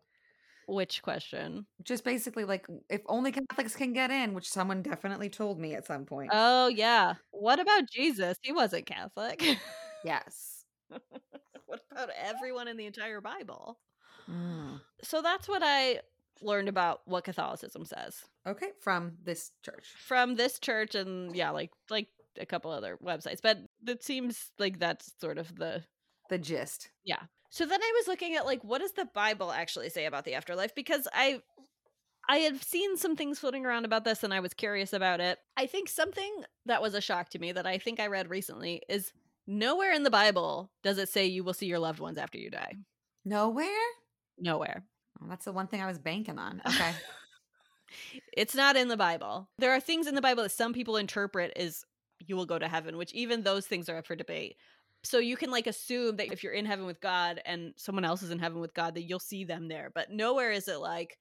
[0.67, 1.67] Which question?
[1.83, 5.87] Just basically like if only Catholics can get in, which someone definitely told me at
[5.87, 6.31] some point.
[6.33, 7.15] Oh yeah.
[7.33, 8.39] What about Jesus?
[8.41, 9.43] He wasn't Catholic.
[10.05, 10.65] Yes.
[10.89, 13.79] what about everyone in the entire Bible?
[14.31, 14.81] Mm.
[15.03, 16.01] So that's what I
[16.41, 18.23] learned about what Catholicism says.
[18.47, 19.87] Okay, from this church.
[19.97, 22.09] From this church and yeah, like like
[22.41, 25.85] a couple other websites, but it seems like that's sort of the
[26.31, 26.91] the gist.
[27.05, 27.21] Yeah.
[27.51, 30.35] So then I was looking at like what does the Bible actually say about the
[30.35, 31.43] afterlife because I
[32.29, 35.39] I had seen some things floating around about this and I was curious about it.
[35.57, 38.83] I think something that was a shock to me that I think I read recently
[38.89, 39.13] is
[39.47, 42.51] Nowhere in the Bible does it say you will see your loved ones after you
[42.51, 42.75] die.
[43.25, 43.67] Nowhere?
[44.39, 44.85] Nowhere.
[45.21, 46.63] Well, that's the one thing I was banking on.
[46.67, 46.93] Okay.
[48.37, 49.49] it's not in the Bible.
[49.59, 51.85] There are things in the Bible that some people interpret as
[52.21, 54.57] you will go to heaven, which even those things are up for debate.
[55.05, 58.23] So you can like assume that if you're in heaven with God and someone else
[58.23, 59.91] is in heaven with God, that you'll see them there.
[59.93, 61.19] But nowhere is it like,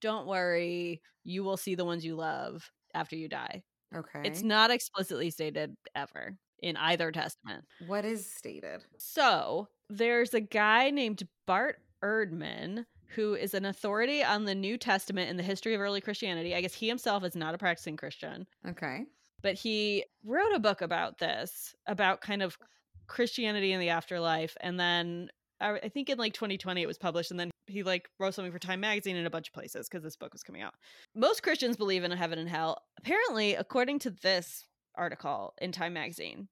[0.00, 3.62] don't worry, you will see the ones you love after you die.
[3.94, 4.22] Okay.
[4.24, 7.64] It's not explicitly stated ever in either testament.
[7.86, 8.84] What is stated?
[8.98, 12.84] So there's a guy named Bart Ehrman
[13.14, 16.54] who is an authority on the New Testament and the history of early Christianity.
[16.54, 18.46] I guess he himself is not a practicing Christian.
[18.66, 19.04] Okay.
[19.42, 22.58] But he wrote a book about this, about kind of
[23.06, 24.56] Christianity in the afterlife.
[24.60, 25.30] And then
[25.60, 27.30] uh, I think in like 2020 it was published.
[27.30, 30.02] And then he like wrote something for Time Magazine in a bunch of places because
[30.02, 30.74] this book was coming out.
[31.14, 32.82] Most Christians believe in a heaven and hell.
[32.98, 34.64] Apparently, according to this
[34.98, 36.48] article in Time magazine.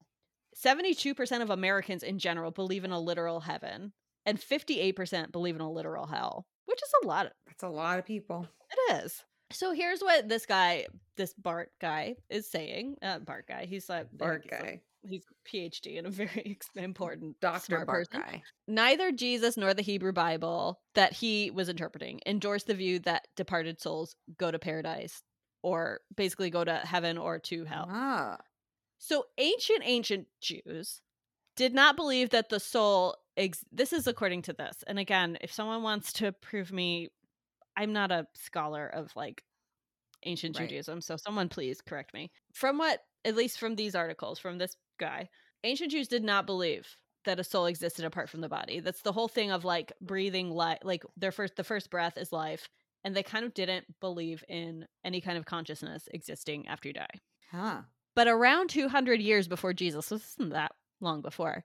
[0.57, 3.92] 72% of Americans in general believe in a literal heaven,
[4.24, 7.26] and 58% believe in a literal hell, which is a lot.
[7.26, 8.49] Of, That's a lot of people.
[8.70, 9.22] It is.
[9.53, 10.86] So here's what this guy,
[11.16, 12.97] this Bart guy, is saying.
[13.03, 13.66] Uh, Bart guy.
[13.66, 14.80] He's like Bart he's guy.
[15.05, 18.24] A, he's a PhD and a very important Doctor Bart person.
[18.26, 18.42] guy.
[18.66, 23.80] Neither Jesus nor the Hebrew Bible that he was interpreting endorsed the view that departed
[23.80, 25.22] souls go to paradise
[25.66, 27.88] or basically go to heaven or to hell.
[27.90, 28.38] Ah.
[28.98, 31.02] So ancient ancient Jews
[31.56, 34.84] did not believe that the soul ex- this is according to this.
[34.86, 37.08] And again, if someone wants to prove me
[37.76, 39.42] I'm not a scholar of like
[40.22, 40.68] ancient right.
[40.68, 42.30] Judaism, so someone please correct me.
[42.54, 45.28] From what at least from these articles from this guy,
[45.64, 48.78] ancient Jews did not believe that a soul existed apart from the body.
[48.78, 52.30] That's the whole thing of like breathing life like their first the first breath is
[52.30, 52.68] life
[53.07, 57.20] and they kind of didn't believe in any kind of consciousness existing after you die.
[57.52, 57.82] Huh.
[58.16, 61.64] But around 200 years before Jesus, so this isn't that long before,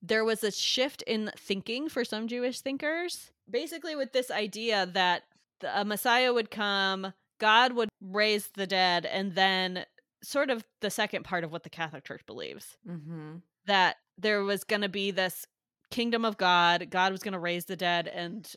[0.00, 5.24] there was a shift in thinking for some Jewish thinkers, basically with this idea that
[5.68, 9.84] a Messiah would come, God would raise the dead, and then
[10.22, 13.38] sort of the second part of what the Catholic Church believes mm-hmm.
[13.66, 15.44] that there was going to be this
[15.90, 18.48] kingdom of God, God was going to raise the dead, and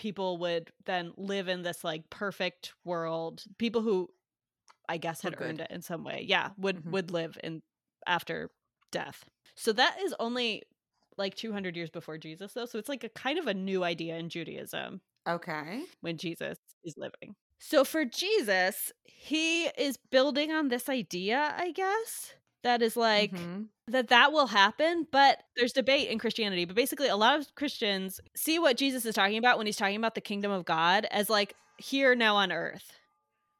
[0.00, 3.44] people would then live in this like perfect world.
[3.58, 4.08] People who
[4.88, 6.24] I guess had earned it in some way.
[6.26, 6.90] Yeah, would mm-hmm.
[6.92, 7.60] would live in
[8.06, 8.50] after
[8.90, 9.26] death.
[9.56, 10.62] So that is only
[11.18, 12.64] like 200 years before Jesus though.
[12.64, 15.02] So it's like a kind of a new idea in Judaism.
[15.28, 15.82] Okay.
[16.00, 17.36] When Jesus is living.
[17.58, 22.32] So for Jesus, he is building on this idea, I guess,
[22.62, 23.62] that is like mm-hmm.
[23.88, 28.20] that that will happen but there's debate in christianity but basically a lot of christians
[28.36, 31.30] see what jesus is talking about when he's talking about the kingdom of god as
[31.30, 32.92] like here now on earth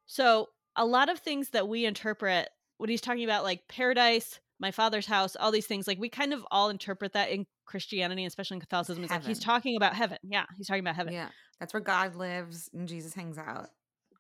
[0.06, 2.48] so a lot of things that we interpret
[2.78, 5.88] when he's talking about like paradise my father's house, all these things.
[5.88, 9.02] Like we kind of all interpret that in Christianity, especially in Catholicism.
[9.02, 10.18] It's like he's talking about heaven.
[10.22, 11.14] Yeah, he's talking about heaven.
[11.14, 13.70] Yeah, that's where God lives and Jesus hangs out.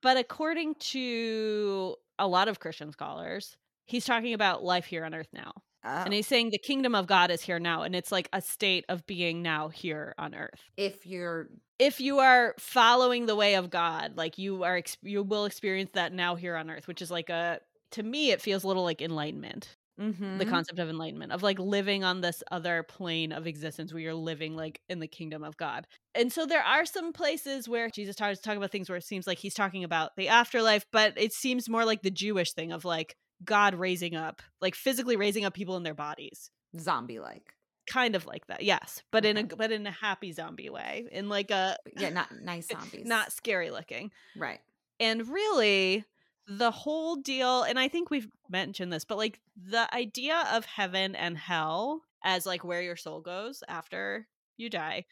[0.02, 3.56] But according to a lot of Christian scholars,
[3.90, 5.52] he's talking about life here on earth now.
[5.84, 6.02] Oh.
[6.04, 8.84] And he's saying the kingdom of God is here now and it's like a state
[8.88, 10.60] of being now here on earth.
[10.76, 15.46] If you're if you are following the way of God, like you are you will
[15.46, 17.60] experience that now here on earth, which is like a
[17.92, 19.76] to me it feels a little like enlightenment.
[19.98, 20.38] Mm-hmm.
[20.38, 24.14] The concept of enlightenment, of like living on this other plane of existence where you're
[24.14, 25.86] living like in the kingdom of God.
[26.14, 29.26] And so there are some places where Jesus talks talking about things where it seems
[29.26, 32.86] like he's talking about the afterlife, but it seems more like the Jewish thing of
[32.86, 33.14] like
[33.44, 36.50] God raising up, like physically raising up people in their bodies.
[36.78, 37.54] Zombie like.
[37.88, 39.30] Kind of like that, yes, but okay.
[39.30, 43.04] in a but in a happy zombie way, in like a yeah, not nice zombies,
[43.04, 44.60] not scary looking, right?
[45.00, 46.04] And really,
[46.46, 51.16] the whole deal, and I think we've mentioned this, but like the idea of heaven
[51.16, 55.06] and hell as like where your soul goes after you die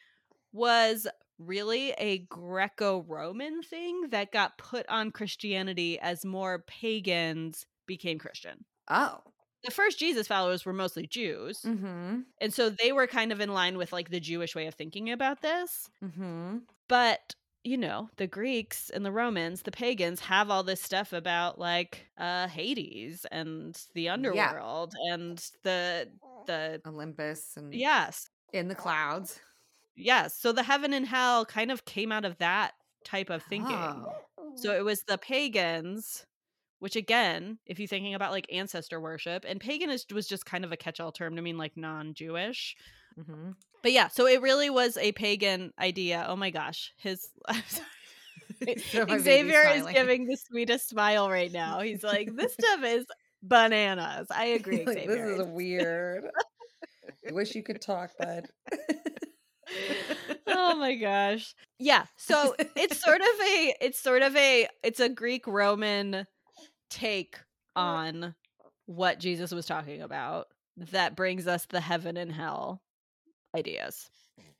[0.53, 1.07] was
[1.37, 8.63] really a Greco Roman thing that got put on Christianity as more pagans became Christian.
[8.87, 9.19] Oh.
[9.65, 11.63] The first Jesus followers were mostly Jews.
[11.63, 12.19] Mm-hmm.
[12.39, 15.11] And so they were kind of in line with like the Jewish way of thinking
[15.11, 15.89] about this.
[16.01, 16.59] Mm-hmm.
[16.87, 17.35] But
[17.65, 22.07] you know, the Greeks and the Romans, the pagans have all this stuff about like
[22.17, 25.13] uh Hades and the underworld yeah.
[25.13, 26.07] and the
[26.47, 28.29] the Olympus and Yes.
[28.53, 29.41] In the clouds.
[29.97, 30.39] Yes.
[30.39, 33.75] So the heaven and hell kind of came out of that type of thinking.
[33.75, 34.13] Oh.
[34.55, 36.25] So it was the pagans
[36.79, 40.65] which again, if you're thinking about like ancestor worship, and pagan is, was just kind
[40.65, 42.75] of a catch-all term to mean like non-Jewish.
[43.19, 43.51] Mm-hmm.
[43.81, 46.25] But yeah, so it really was a pagan idea.
[46.27, 47.29] Oh my gosh, his
[48.91, 51.79] so Xavier is giving the sweetest smile right now.
[51.81, 53.05] He's like, "This stuff is
[53.41, 54.85] bananas." I agree.
[54.85, 56.25] like, this is weird.
[57.27, 58.47] I wish you could talk, bud.
[60.47, 61.53] oh my gosh.
[61.77, 62.05] Yeah.
[62.17, 66.25] So it's sort of a it's sort of a it's a Greek Roman
[66.89, 67.81] take mm-hmm.
[67.81, 68.35] on
[68.85, 72.81] what Jesus was talking about that brings us the heaven and hell
[73.55, 74.09] ideas.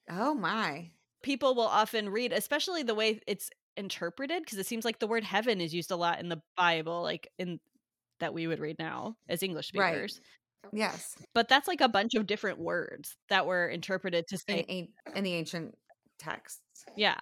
[0.10, 0.92] Oh my.
[1.22, 5.24] People will often read, especially the way it's interpreted, because it seems like the word
[5.24, 7.60] heaven is used a lot in the Bible, like in
[8.20, 10.20] that we would read now as English speakers.
[10.64, 10.72] Right.
[10.74, 11.16] Yes.
[11.34, 15.24] But that's like a bunch of different words that were interpreted to say in, in
[15.24, 15.76] the ancient
[16.20, 16.84] texts.
[16.96, 17.22] Yeah.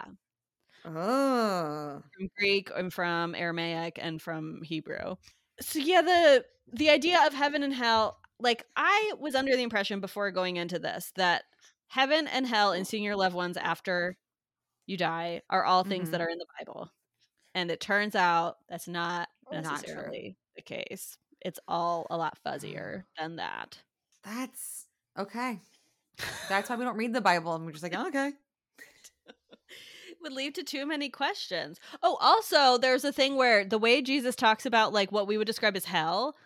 [0.84, 2.02] Oh.
[2.16, 5.16] From Greek and from Aramaic and from Hebrew.
[5.60, 10.00] So yeah, the the idea of heaven and hell, like I was under the impression
[10.00, 11.44] before going into this that
[11.88, 14.16] heaven and hell and seeing your loved ones after
[14.86, 16.12] you die are all things mm-hmm.
[16.12, 16.90] that are in the Bible.
[17.54, 21.16] And it turns out that's not necessarily not the case.
[21.40, 23.78] It's all a lot fuzzier than that.
[24.24, 24.86] That's
[25.18, 25.60] okay.
[26.48, 28.32] That's why we don't read the Bible and we're just like, oh, okay
[30.22, 31.78] would lead to too many questions.
[32.02, 35.46] Oh, also, there's a thing where the way Jesus talks about like what we would
[35.46, 36.36] describe as hell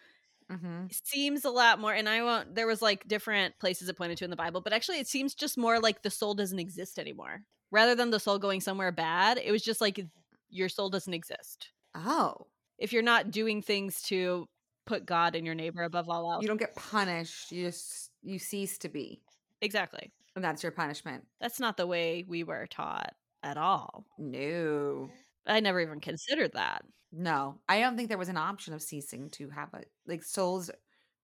[0.50, 0.86] mm-hmm.
[0.90, 1.92] seems a lot more.
[1.92, 2.54] And I won't.
[2.54, 5.34] There was like different places it pointed to in the Bible, but actually, it seems
[5.34, 9.38] just more like the soul doesn't exist anymore, rather than the soul going somewhere bad.
[9.42, 10.04] It was just like
[10.50, 11.70] your soul doesn't exist.
[11.94, 12.46] Oh,
[12.78, 14.48] if you're not doing things to
[14.86, 17.52] put God and your neighbor above all else, you don't get punished.
[17.52, 19.20] You just you cease to be.
[19.60, 20.12] Exactly.
[20.34, 21.26] And that's your punishment.
[21.40, 24.06] That's not the way we were taught at all.
[24.18, 25.10] No.
[25.46, 26.84] I never even considered that.
[27.12, 27.60] No.
[27.68, 30.70] I don't think there was an option of ceasing to have a Like souls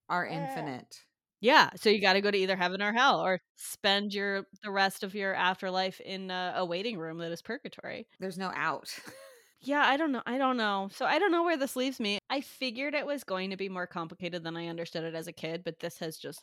[0.08, 0.32] are eh.
[0.34, 0.96] infinite.
[1.40, 4.70] Yeah, so you got to go to either heaven or hell or spend your the
[4.72, 8.08] rest of your afterlife in a, a waiting room that is purgatory.
[8.18, 8.92] There's no out.
[9.60, 10.22] yeah, I don't know.
[10.26, 10.88] I don't know.
[10.92, 12.18] So I don't know where this leaves me.
[12.28, 15.32] I figured it was going to be more complicated than I understood it as a
[15.32, 16.42] kid, but this has just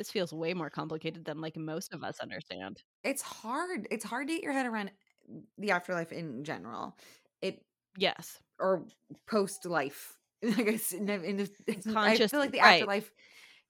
[0.00, 2.82] this feels way more complicated than like most of us understand.
[3.04, 3.86] It's hard.
[3.90, 4.92] It's hard to get your head around
[5.58, 6.96] the afterlife in general.
[7.42, 7.62] It
[7.98, 8.86] yes, or
[9.26, 10.16] post life.
[10.42, 11.22] I guess in, in,
[11.66, 13.12] in, I feel like the afterlife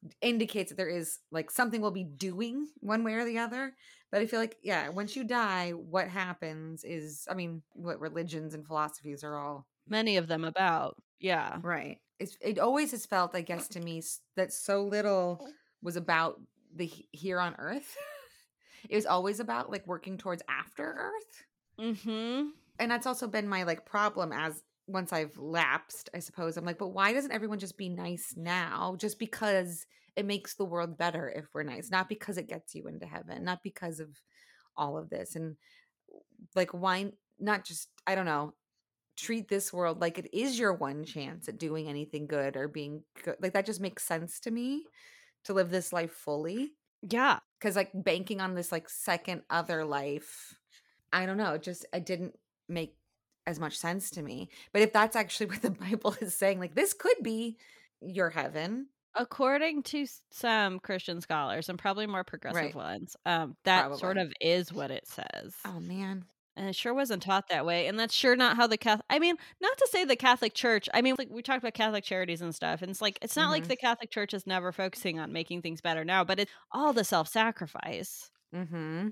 [0.04, 0.14] right.
[0.20, 3.74] indicates that there is like something we'll be doing one way or the other.
[4.12, 8.54] But I feel like yeah, once you die, what happens is I mean, what religions
[8.54, 10.96] and philosophies are all many of them about.
[11.18, 11.98] Yeah, right.
[12.20, 14.00] It's, it always has felt, I guess, to me
[14.36, 15.48] that so little
[15.82, 16.40] was about
[16.74, 17.96] the here on earth.
[18.88, 21.44] it was always about like working towards after earth.
[21.78, 22.48] Mm-hmm.
[22.78, 26.56] And that's also been my like problem as once I've lapsed, I suppose.
[26.56, 28.96] I'm like, but why doesn't everyone just be nice now?
[28.98, 32.88] Just because it makes the world better if we're nice, not because it gets you
[32.88, 34.08] into heaven, not because of
[34.76, 35.36] all of this.
[35.36, 35.56] And
[36.54, 38.54] like, why not just, I don't know,
[39.16, 43.02] treat this world like it is your one chance at doing anything good or being
[43.22, 43.36] good.
[43.40, 44.84] Like that just makes sense to me
[45.44, 46.72] to live this life fully.
[47.02, 47.40] Yeah.
[47.60, 50.54] Cuz like banking on this like second other life,
[51.12, 52.38] I don't know, it just it didn't
[52.68, 52.96] make
[53.46, 54.48] as much sense to me.
[54.72, 57.58] But if that's actually what the Bible is saying, like this could be
[58.00, 58.88] your heaven.
[59.14, 62.74] According to some Christian scholars and probably more progressive right.
[62.74, 63.98] ones, um, that probably.
[63.98, 65.54] sort of is what it says.
[65.64, 66.24] Oh man.
[66.60, 67.86] And it sure wasn't taught that way.
[67.86, 70.90] And that's sure not how the Catholic I mean, not to say the Catholic Church,
[70.92, 72.82] I mean, like we talked about Catholic charities and stuff.
[72.82, 73.52] And it's like it's not mm-hmm.
[73.52, 76.92] like the Catholic Church is never focusing on making things better now, but it's all
[76.92, 78.30] the self-sacrifice.
[78.54, 79.08] Mm-hmm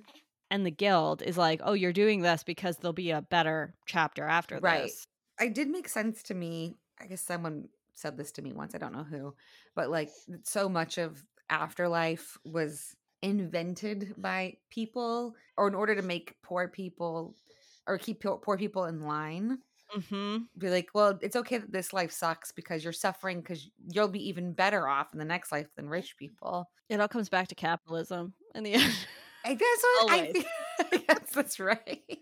[0.50, 4.24] and the guild is like, oh, you're doing this because there'll be a better chapter
[4.24, 4.84] after right.
[4.84, 5.06] this.
[5.38, 6.76] I did make sense to me.
[7.00, 8.74] I guess someone said this to me once.
[8.74, 9.34] I don't know who,
[9.74, 10.10] but like
[10.44, 17.34] so much of afterlife was invented by people or in order to make poor people
[17.86, 19.58] or keep poor people in line.
[19.96, 20.38] Mm-hmm.
[20.58, 24.28] Be like, well, it's okay that this life sucks because you're suffering because you'll be
[24.28, 26.70] even better off in the next life than rich people.
[26.90, 28.94] It all comes back to capitalism in the end.
[29.44, 30.46] I guess what I think.
[31.08, 32.18] yes, that's right.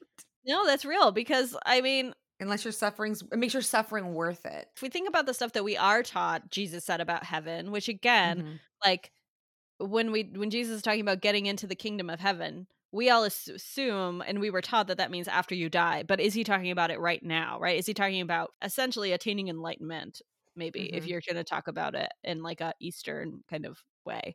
[0.46, 4.68] No, that's real because I mean, unless your suffering's it makes your suffering worth it.
[4.76, 7.88] If we think about the stuff that we are taught, Jesus said about heaven, which
[7.88, 8.54] again, mm-hmm.
[8.84, 9.10] like
[9.78, 13.24] when we when Jesus is talking about getting into the kingdom of heaven, we all
[13.24, 16.02] assume and we were taught that that means after you die.
[16.02, 17.58] But is he talking about it right now?
[17.60, 17.78] Right?
[17.78, 20.22] Is he talking about essentially attaining enlightenment?
[20.54, 20.96] Maybe mm-hmm.
[20.96, 24.34] if you're going to talk about it in like a Eastern kind of way.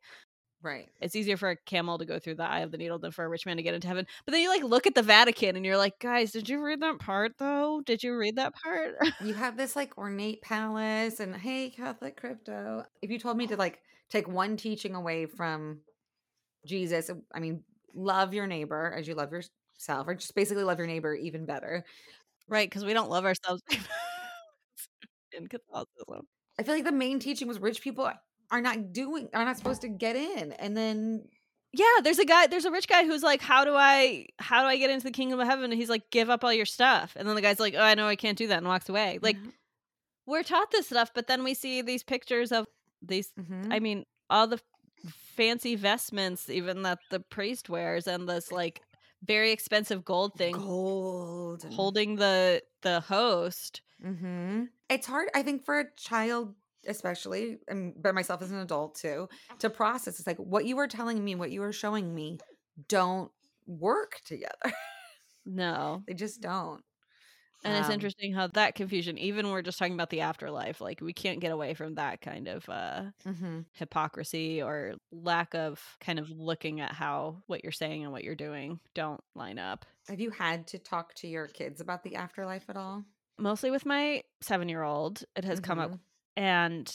[0.64, 0.90] Right.
[1.00, 3.26] It's easier for a camel to go through the eye of the needle than for
[3.26, 4.06] a rich man to get into heaven.
[4.26, 6.82] But then you like look at the Vatican and you're like, guys, did you read
[6.82, 7.82] that part though?
[7.84, 8.96] Did you read that part?
[9.24, 12.84] you have this like ornate palace and hey, Catholic crypto.
[13.02, 13.80] If you told me to like
[14.12, 15.80] take one teaching away from
[16.66, 17.64] Jesus, uh, I mean,
[17.96, 21.84] love your neighbor as you love yourself, or just basically love your neighbor even better.
[22.50, 23.62] Right, because we don't love ourselves
[25.32, 26.28] in Catholicism.
[26.60, 28.10] I feel like the main teaching was rich people
[28.52, 31.24] are not doing are not supposed to get in and then
[31.74, 34.68] yeah there's a guy there's a rich guy who's like how do i how do
[34.68, 37.14] i get into the kingdom of heaven and he's like give up all your stuff
[37.16, 39.20] and then the guy's like oh i know i can't do that and walks away
[39.22, 39.50] like mm-hmm.
[40.26, 42.68] we're taught this stuff but then we see these pictures of
[43.02, 43.72] these mm-hmm.
[43.72, 44.60] i mean all the
[45.36, 48.82] fancy vestments even that the priest wears and this like
[49.24, 54.64] very expensive gold thing gold holding the the host mm-hmm.
[54.90, 56.54] it's hard i think for a child
[56.88, 59.28] especially and by myself as an adult too
[59.60, 62.38] to process it's like what you were telling me what you were showing me
[62.88, 63.32] don't
[63.68, 64.74] work together
[65.46, 66.84] no they just don't
[67.64, 71.02] and um, it's interesting how that confusion even we're just talking about the afterlife like
[71.02, 73.60] we can't get away from that kind of uh mm-hmm.
[73.74, 78.36] hypocrisy or lack of kind of looking at how what you're saying and what you're
[78.36, 82.66] doing don't line up have you had to talk to your kids about the afterlife
[82.70, 83.04] at all
[83.38, 85.72] mostly with my seven year old it has mm-hmm.
[85.72, 86.02] come up mm-hmm.
[86.42, 86.92] And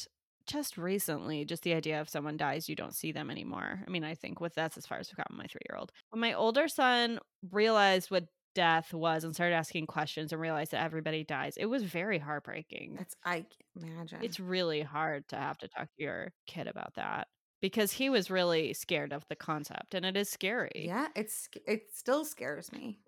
[0.48, 3.84] just recently, just the idea of someone dies, you don't see them anymore.
[3.86, 5.92] I mean, I think with that's as far as we've gotten my three year old.
[6.10, 7.20] When my older son
[7.52, 8.26] realized what
[8.56, 12.96] death was and started asking questions and realized that everybody dies, it was very heartbreaking.
[12.96, 14.18] That's I can't imagine.
[14.24, 17.28] It's really hard to have to talk to your kid about that
[17.60, 20.86] because he was really scared of the concept and it is scary.
[20.86, 22.98] Yeah, it's it still scares me.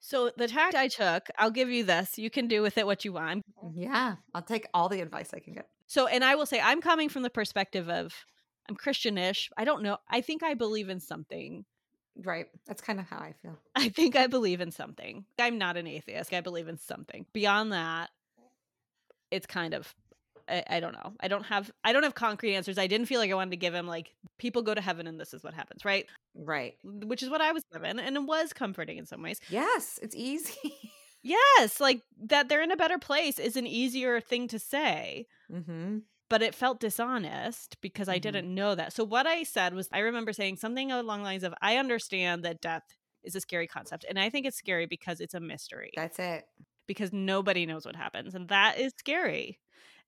[0.00, 2.18] So the tact I took, I'll give you this.
[2.18, 3.44] You can do with it what you want.
[3.62, 5.68] Mm, yeah, I'll take all the advice I can get.
[5.86, 8.14] So, and I will say, I'm coming from the perspective of
[8.68, 9.50] I'm Christianish.
[9.56, 9.98] I don't know.
[10.08, 11.64] I think I believe in something.
[12.16, 12.46] Right.
[12.66, 13.58] That's kind of how I feel.
[13.74, 15.24] I think I believe in something.
[15.38, 16.32] I'm not an atheist.
[16.32, 17.26] I believe in something.
[17.32, 18.10] Beyond that,
[19.30, 19.94] it's kind of
[20.50, 21.12] I, I, don't know.
[21.20, 22.78] I don't have I don't have concrete answers.
[22.78, 25.20] I didn't feel like I wanted to give him like people go to heaven and
[25.20, 26.06] this is what happens, right?
[26.34, 26.76] Right.
[26.82, 29.40] Which is what I was given and it was comforting in some ways.
[29.48, 30.74] Yes, it's easy.
[31.22, 35.26] yes, like that they're in a better place is an easier thing to say.
[35.50, 35.98] hmm
[36.28, 38.22] But it felt dishonest because I mm-hmm.
[38.22, 38.92] didn't know that.
[38.92, 42.44] So what I said was I remember saying something along the lines of I understand
[42.44, 42.84] that death
[43.22, 45.92] is a scary concept and I think it's scary because it's a mystery.
[45.94, 46.44] That's it.
[46.86, 49.60] Because nobody knows what happens and that is scary.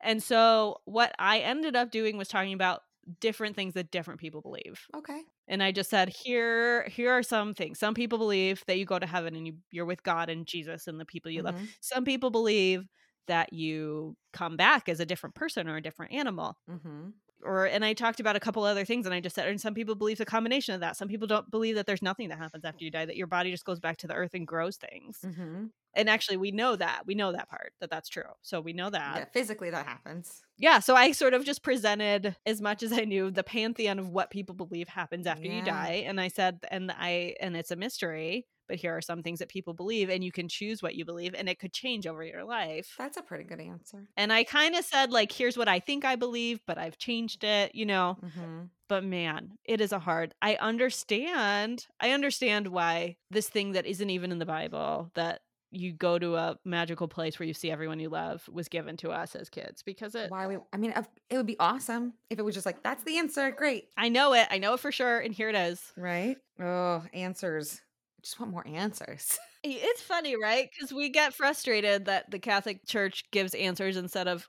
[0.03, 2.83] And so what I ended up doing was talking about
[3.21, 4.87] different things that different people believe.
[4.97, 5.21] Okay.
[5.49, 7.79] And I just said, here, here are some things.
[7.79, 10.87] Some people believe that you go to heaven and you, you're with God and Jesus
[10.87, 11.57] and the people you mm-hmm.
[11.57, 11.69] love.
[11.81, 12.89] Some people believe
[13.29, 16.57] that you come back as a different person or a different animal.
[16.71, 17.11] Mm-hmm.
[17.45, 19.75] Or and I talked about a couple other things, and I just said, and some
[19.75, 20.97] people believe the combination of that.
[20.97, 23.51] Some people don't believe that there's nothing that happens after you die; that your body
[23.51, 25.19] just goes back to the earth and grows things.
[25.27, 25.65] Mm-hmm.
[25.95, 27.03] And actually, we know that.
[27.07, 28.23] We know that part, that that's true.
[28.43, 29.17] So we know that.
[29.17, 30.43] Yeah, physically that happens.
[30.57, 30.79] Yeah.
[30.81, 34.31] So I sort of just presented as much as I knew the pantheon of what
[34.31, 35.59] people believe happens after yeah.
[35.59, 36.05] you die.
[36.07, 39.51] And I said, and I, and it's a mystery but here are some things that
[39.51, 42.43] people believe and you can choose what you believe and it could change over your
[42.43, 42.95] life.
[42.97, 44.09] That's a pretty good answer.
[44.17, 47.45] And I kind of said like here's what I think I believe, but I've changed
[47.45, 48.17] it, you know.
[48.25, 48.61] Mm-hmm.
[48.89, 50.35] But man, it is a hard.
[50.41, 51.87] I understand.
[52.01, 55.41] I understand why this thing that isn't even in the Bible that
[55.73, 59.11] you go to a magical place where you see everyone you love was given to
[59.11, 60.93] us as kids because it why we i mean
[61.31, 64.35] it would be awesome if it was just like that's the answer great i know
[64.35, 67.81] it i know it for sure and here it is right oh answers
[68.19, 69.39] I just want more answers.
[69.65, 70.69] It's funny, right?
[70.73, 74.49] Because we get frustrated that the Catholic Church gives answers instead of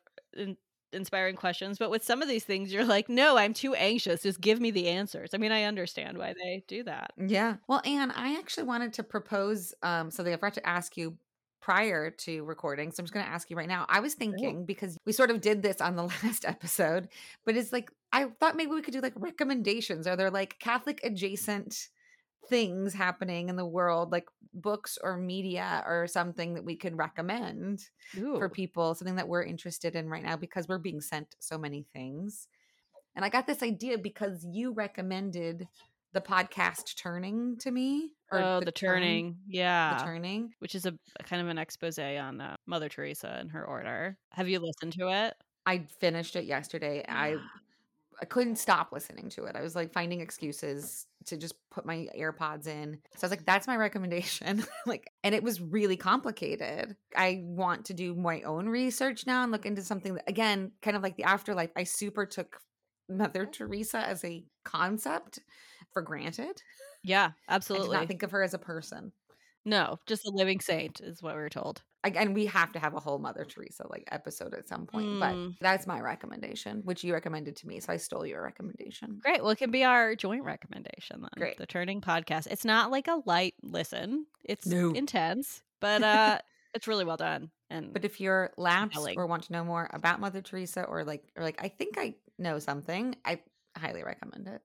[0.93, 1.77] inspiring questions.
[1.77, 4.23] But with some of these things, you're like, no, I'm too anxious.
[4.23, 5.31] Just give me the answers.
[5.33, 7.13] I mean, I understand why they do that.
[7.17, 7.57] Yeah.
[7.67, 11.17] Well, Anne, I actually wanted to propose um, something I forgot to ask you
[11.61, 12.91] prior to recording.
[12.91, 13.85] So I'm just going to ask you right now.
[13.87, 17.07] I was thinking because we sort of did this on the last episode,
[17.45, 20.05] but it's like, I thought maybe we could do like recommendations.
[20.05, 21.89] Are there like Catholic adjacent
[22.49, 27.81] things happening in the world like books or media or something that we could recommend
[28.17, 28.37] Ooh.
[28.37, 31.85] for people something that we're interested in right now because we're being sent so many
[31.93, 32.47] things.
[33.15, 35.67] And i got this idea because you recommended
[36.13, 40.51] the podcast turning to me oh the, the turning turn, yeah the turning.
[40.59, 44.17] which is a, a kind of an expose on uh, mother teresa and her order.
[44.31, 45.33] Have you listened to it?
[45.65, 47.03] I finished it yesterday.
[47.07, 47.37] I
[48.21, 49.55] I couldn't stop listening to it.
[49.55, 52.99] I was like finding excuses to just put my AirPods in.
[53.15, 54.65] So I was like, that's my recommendation.
[54.85, 56.95] like, and it was really complicated.
[57.15, 60.97] I want to do my own research now and look into something that, again, kind
[60.97, 61.71] of like the afterlife.
[61.75, 62.59] I super took
[63.09, 65.39] Mother Teresa as a concept
[65.91, 66.61] for granted.
[67.03, 67.97] Yeah, absolutely.
[67.97, 69.11] I not think of her as a person.
[69.65, 71.81] No, just a living saint is what we are told.
[72.03, 75.07] And we have to have a whole Mother Teresa like episode at some point.
[75.07, 75.19] Mm.
[75.19, 77.79] But that's my recommendation, which you recommended to me.
[77.79, 79.19] So I stole your recommendation.
[79.23, 79.41] Great.
[79.41, 81.29] Well, it can be our joint recommendation then.
[81.37, 81.57] Great.
[81.57, 82.47] The Turning Podcast.
[82.47, 84.25] It's not like a light listen.
[84.43, 84.91] It's no.
[84.91, 86.39] intense, but uh
[86.73, 87.51] it's really well done.
[87.69, 89.17] And but if you're lapsed compelling.
[89.17, 92.15] or want to know more about Mother Teresa or like or like I think I
[92.37, 93.39] know something, I
[93.77, 94.61] highly recommend it.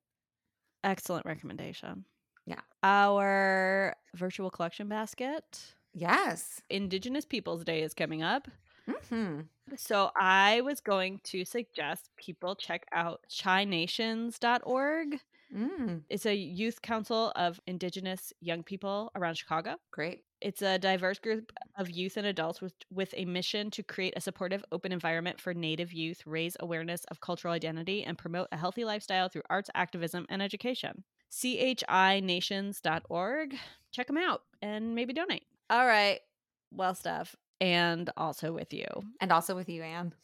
[0.85, 2.05] Excellent recommendation.
[2.47, 2.61] Yeah.
[2.83, 5.75] Our virtual collection basket.
[5.99, 6.63] Yes.
[6.71, 8.49] Indigenous Peoples Day is coming up.
[8.89, 9.41] Mm-hmm.
[9.77, 15.21] So I was going to suggest people check out chinations.org.
[15.55, 16.03] Mm.
[16.09, 19.77] It's a youth council of Indigenous young people around Chicago.
[19.91, 20.23] Great.
[20.41, 24.21] It's a diverse group of youth and adults with, with a mission to create a
[24.21, 28.85] supportive, open environment for Native youth, raise awareness of cultural identity, and promote a healthy
[28.85, 33.55] lifestyle through arts, activism, and education chinations.org.
[33.93, 35.45] Check them out and maybe donate.
[35.71, 36.21] All right.
[36.73, 38.87] Well, Steph, And also with you.
[39.21, 40.15] And also with you, Anne.